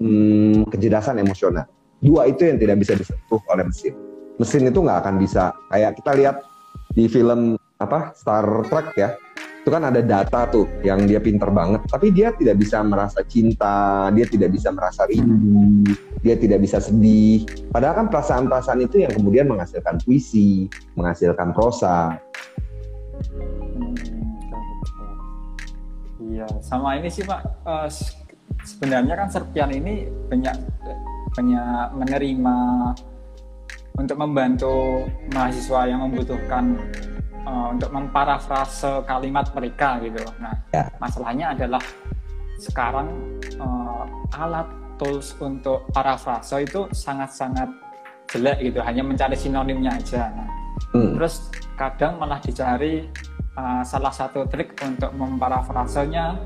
[0.00, 1.68] hmm, kecerdasan emosional.
[2.00, 3.96] Dua itu yang tidak bisa disentuh oleh mesin.
[4.36, 6.36] Mesin itu nggak akan bisa kayak kita lihat
[6.92, 9.10] di film apa Star Trek ya.
[9.62, 11.86] Itu kan ada data tuh yang dia pinter banget.
[11.86, 15.86] Tapi dia tidak bisa merasa cinta dia tidak bisa merasa rindu
[16.22, 17.44] dia tidak bisa sedih.
[17.70, 22.16] Padahal kan perasaan-perasaan itu yang kemudian menghasilkan puisi menghasilkan prosa.
[26.22, 27.42] Iya sama ini sih pak.
[27.66, 27.90] Uh,
[28.62, 30.54] sebenarnya kan Serpian ini banyak
[31.34, 32.56] banyak menerima
[33.96, 36.80] untuk membantu mahasiswa yang membutuhkan
[37.44, 40.22] uh, untuk memparafrase kalimat mereka gitu.
[40.40, 40.88] Nah, ya.
[40.96, 41.82] masalahnya adalah
[42.56, 43.08] sekarang
[43.60, 44.04] uh,
[44.38, 47.68] alat tools untuk parafrase itu sangat-sangat
[48.32, 50.32] jelek gitu, hanya mencari sinonimnya aja.
[50.32, 50.48] Nah,
[50.96, 51.18] hmm.
[51.18, 53.04] Terus kadang malah dicari
[53.58, 56.38] uh, salah satu trik untuk memparafrasenya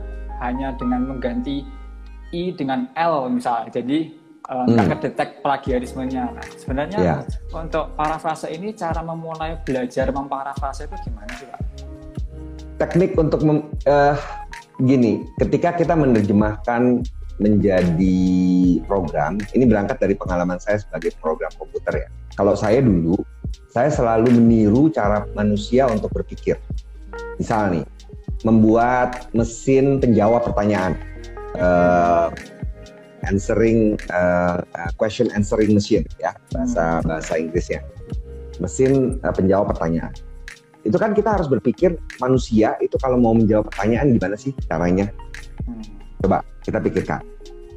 [0.43, 1.63] hanya dengan mengganti
[2.35, 3.71] I dengan L misalnya.
[3.71, 4.89] Jadi uh, hmm.
[4.97, 6.33] kedetek plagiarismenya.
[6.33, 7.21] Nah, sebenarnya yeah.
[7.55, 11.61] untuk parafrase ini cara memulai belajar memparafrase itu gimana sih Pak?
[12.77, 14.17] Teknik untuk mem, uh,
[14.85, 17.03] gini, ketika kita menerjemahkan
[17.37, 18.19] menjadi
[18.89, 22.09] program, ini berangkat dari pengalaman saya sebagai program komputer ya.
[22.37, 23.17] Kalau saya dulu,
[23.73, 26.57] saya selalu meniru cara manusia untuk berpikir.
[27.37, 27.85] Misal nih,
[28.45, 30.97] membuat mesin penjawab pertanyaan
[31.57, 32.33] uh,
[33.25, 34.61] answering uh,
[35.01, 37.81] question answering machine ya bahasa bahasa Inggrisnya.
[38.61, 40.13] Mesin uh, penjawab pertanyaan.
[40.87, 45.11] Itu kan kita harus berpikir manusia itu kalau mau menjawab pertanyaan gimana sih caranya?
[46.23, 47.21] Coba kita pikirkan.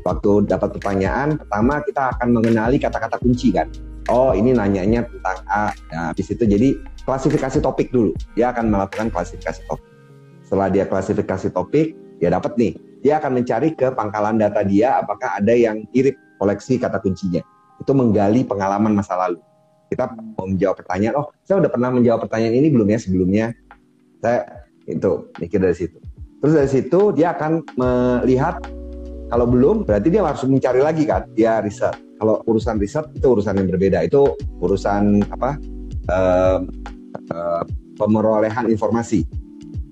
[0.05, 3.67] Waktu dapat pertanyaan pertama kita akan mengenali kata-kata kunci kan?
[4.07, 5.69] Oh ini nanyanya tentang A.
[5.91, 8.13] Nah, habis itu jadi klasifikasi topik dulu.
[8.37, 9.89] Dia akan melakukan klasifikasi topik.
[10.45, 15.39] Setelah dia klasifikasi topik dia dapat nih dia akan mencari ke pangkalan data dia apakah
[15.39, 17.43] ada yang mirip koleksi kata kuncinya.
[17.79, 19.39] Itu menggali pengalaman masa lalu.
[19.89, 23.45] Kita mau menjawab pertanyaan, oh saya udah pernah menjawab pertanyaan ini belum ya sebelumnya?
[24.21, 25.97] Saya itu mikir dari situ.
[26.39, 28.61] Terus dari situ dia akan melihat
[29.29, 31.95] kalau belum berarti dia harus mencari lagi kan, dia riset.
[32.19, 34.03] Kalau urusan riset itu urusan yang berbeda.
[34.03, 35.55] Itu urusan apa?
[36.09, 36.59] Uh,
[37.31, 37.63] uh,
[37.99, 39.27] pemerolehan informasi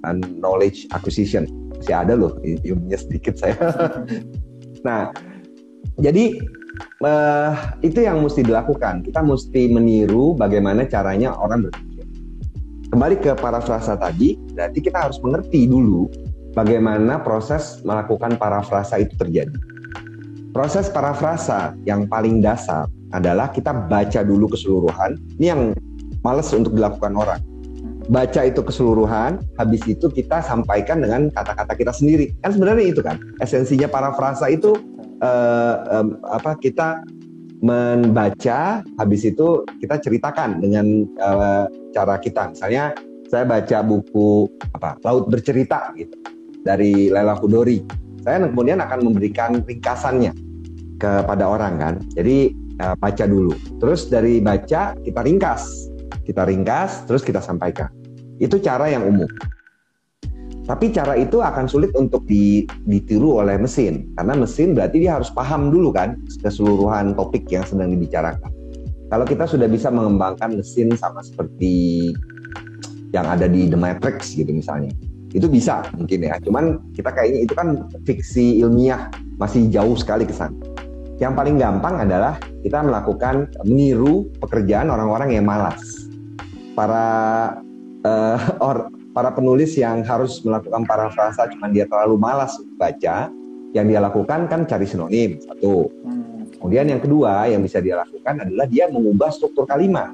[0.05, 1.45] and knowledge acquisition
[1.87, 3.55] masih ada loh ilmunya sedikit saya.
[4.87, 5.15] nah,
[5.95, 6.35] jadi
[6.99, 9.07] uh, itu yang mesti dilakukan.
[9.07, 12.03] Kita mesti meniru bagaimana caranya orang berpikir.
[12.91, 16.11] Kembali ke parafrasa tadi, berarti kita harus mengerti dulu
[16.51, 19.55] bagaimana proses melakukan parafrasa itu terjadi.
[20.51, 25.15] Proses parafrasa yang paling dasar adalah kita baca dulu keseluruhan.
[25.39, 25.71] Ini yang
[26.19, 27.39] males untuk dilakukan orang
[28.07, 32.31] baca itu keseluruhan, habis itu kita sampaikan dengan kata-kata kita sendiri.
[32.43, 34.75] Kan sebenarnya itu kan esensinya parafrasa itu
[35.21, 37.03] uh, um, apa kita
[37.57, 42.53] membaca, habis itu kita ceritakan dengan uh, cara kita.
[42.53, 42.93] Misalnya
[43.27, 44.47] saya baca buku
[44.77, 46.15] apa Laut Bercerita gitu
[46.63, 47.83] dari Laila Kudori.
[48.23, 50.35] Saya kemudian akan memberikan ringkasannya
[50.99, 51.93] kepada orang kan.
[52.13, 52.53] Jadi
[52.83, 53.53] uh, baca dulu.
[53.81, 55.86] Terus dari baca kita ringkas,
[56.25, 57.91] kita ringkas, terus kita sampaikan.
[58.37, 59.27] Itu cara yang umum.
[60.67, 65.71] Tapi cara itu akan sulit untuk ditiru oleh mesin karena mesin berarti dia harus paham
[65.71, 68.51] dulu kan keseluruhan topik yang sedang dibicarakan.
[69.07, 72.11] Kalau kita sudah bisa mengembangkan mesin sama seperti
[73.15, 74.91] yang ada di The Matrix gitu misalnya,
[75.31, 76.35] itu bisa mungkin ya.
[76.43, 79.07] Cuman kita kayaknya itu kan fiksi ilmiah
[79.39, 80.59] masih jauh sekali ke sana.
[81.23, 82.35] Yang paling gampang adalah
[82.67, 86.11] kita melakukan meniru pekerjaan orang-orang yang malas.
[86.75, 87.07] Para
[88.03, 93.31] uh, or, para penulis yang harus melakukan parafrasa cuma dia terlalu malas baca,
[93.71, 95.87] yang dia lakukan kan cari sinonim satu.
[96.59, 100.11] Kemudian yang kedua yang bisa dia lakukan adalah dia mengubah struktur kalimat.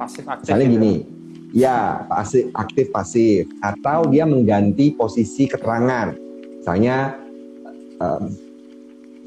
[0.00, 0.48] Pasif aktif.
[0.48, 0.74] Misalnya gitu.
[0.80, 0.94] gini,
[1.52, 6.16] ya pasif aktif pasif atau dia mengganti posisi keterangan.
[6.64, 7.20] Misalnya
[8.00, 8.24] um,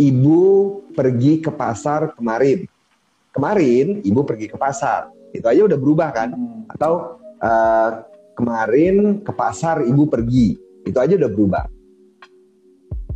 [0.01, 2.63] ibu pergi ke pasar kemarin.
[3.33, 5.09] Kemarin ibu pergi ke pasar.
[5.33, 6.29] Itu aja udah berubah kan?
[6.37, 6.69] Hmm.
[6.69, 7.91] Atau uh,
[8.37, 10.53] kemarin ke pasar ibu pergi.
[10.85, 11.65] Itu aja udah berubah.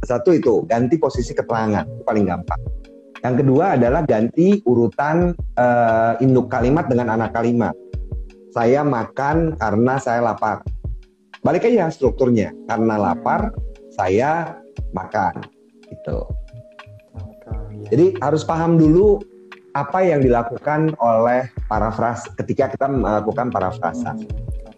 [0.01, 1.85] Satu itu ganti posisi keterangan.
[2.01, 2.61] Paling gampang.
[3.21, 7.73] Yang kedua adalah ganti urutan uh, induk kalimat dengan anak kalimat.
[8.53, 10.65] Saya makan karena saya lapar.
[11.45, 12.49] Balik aja strukturnya.
[12.65, 13.53] Karena lapar
[13.93, 14.57] saya
[14.93, 15.45] makan.
[15.87, 16.46] Gitu
[17.87, 19.23] jadi harus paham dulu
[19.77, 24.17] apa yang dilakukan oleh parafras ketika kita melakukan parafrasa.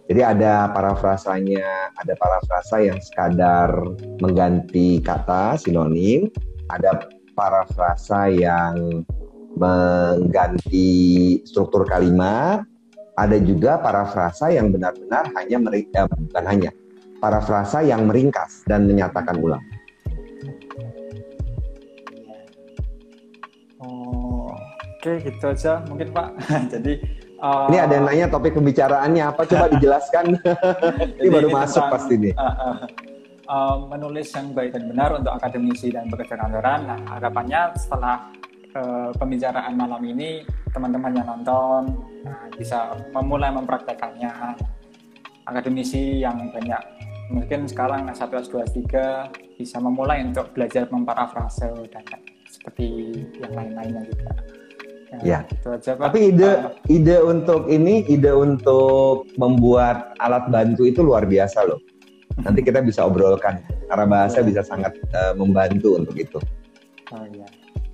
[0.09, 3.69] Jadi ada parafrasanya, ada parafrasa yang sekadar
[4.19, 6.27] mengganti kata sinonim,
[6.67, 7.05] ada
[7.37, 9.05] parafrasa yang
[9.53, 10.89] mengganti
[11.45, 12.65] struktur kalimat,
[13.15, 16.71] ada juga parafrasa yang benar-benar hanya meringkas, eh, bukan hanya
[17.21, 19.61] parafrasa yang meringkas dan menyatakan ulang.
[24.99, 26.27] Oke gitu aja mungkin Pak.
[26.75, 26.93] Jadi
[27.39, 29.47] Uh, ini ada yang nanya topik pembicaraannya apa?
[29.47, 30.35] Coba dijelaskan.
[31.23, 32.33] ini baru ini masuk tentang, pasti nih.
[32.35, 32.75] Uh, uh,
[33.47, 36.83] uh, menulis yang baik dan benar untuk akademisi dan pekerja kantoran.
[36.83, 38.27] Nah, harapannya setelah
[38.75, 40.43] uh, pembicaraan malam ini,
[40.75, 41.95] teman-teman yang nonton
[42.27, 44.59] uh, bisa memulai mempraktekannya.
[45.47, 46.83] Akademisi yang banyak
[47.31, 48.83] mungkin sekarang S1, S2, S3
[49.55, 52.03] bisa memulai untuk belajar memparafrase dan
[52.51, 54.58] seperti yang lain-lainnya juga.
[55.25, 55.41] Ya.
[55.49, 56.05] Gitu aja, Pak.
[56.13, 61.81] Tapi ide uh, ide untuk ini, ide untuk membuat alat bantu itu luar biasa loh.
[62.39, 63.59] Nanti kita bisa obrolkan.
[63.89, 66.37] Karena bahasa bisa sangat uh, membantu untuk itu.
[67.09, 67.47] Oh iya.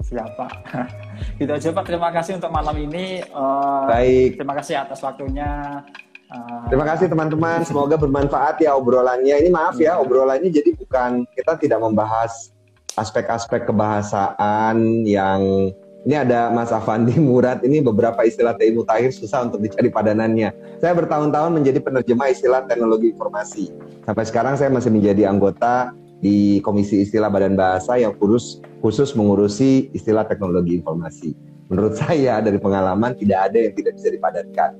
[0.04, 0.52] Siap Pak.
[1.40, 1.84] gitu aja Pak.
[1.88, 3.24] Terima kasih untuk malam ini.
[3.32, 4.36] Uh, Baik.
[4.36, 5.82] Terima kasih atas waktunya.
[6.28, 7.64] Uh, terima kasih teman-teman.
[7.70, 9.40] Semoga bermanfaat ya obrolannya.
[9.40, 12.52] Ini maaf ya obrolannya jadi bukan kita tidak membahas
[12.96, 15.72] aspek-aspek kebahasaan yang
[16.06, 20.54] ini ada Mas Afandi Murad, ini beberapa istilah TI Mutakhir susah untuk dicari padanannya.
[20.78, 23.74] Saya bertahun-tahun menjadi penerjemah istilah teknologi informasi.
[24.06, 29.90] Sampai sekarang saya masih menjadi anggota di Komisi Istilah Badan Bahasa yang khusus, khusus mengurusi
[29.98, 31.34] istilah teknologi informasi.
[31.74, 34.72] Menurut saya dari pengalaman tidak ada yang tidak bisa dipadankan.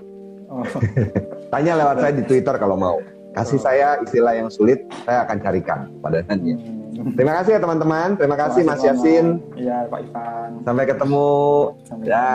[0.46, 0.62] Oh.
[1.54, 3.02] Tanya lewat saya di Twitter kalau mau.
[3.34, 6.75] Kasih saya istilah yang sulit, saya akan carikan padanannya.
[7.14, 8.18] Terima kasih ya teman-teman.
[8.18, 9.38] Terima kasih Mas Yasin.
[9.54, 10.50] Iya Pak Ivan.
[10.66, 11.38] Sampai ketemu.
[11.86, 12.26] Sampai ya.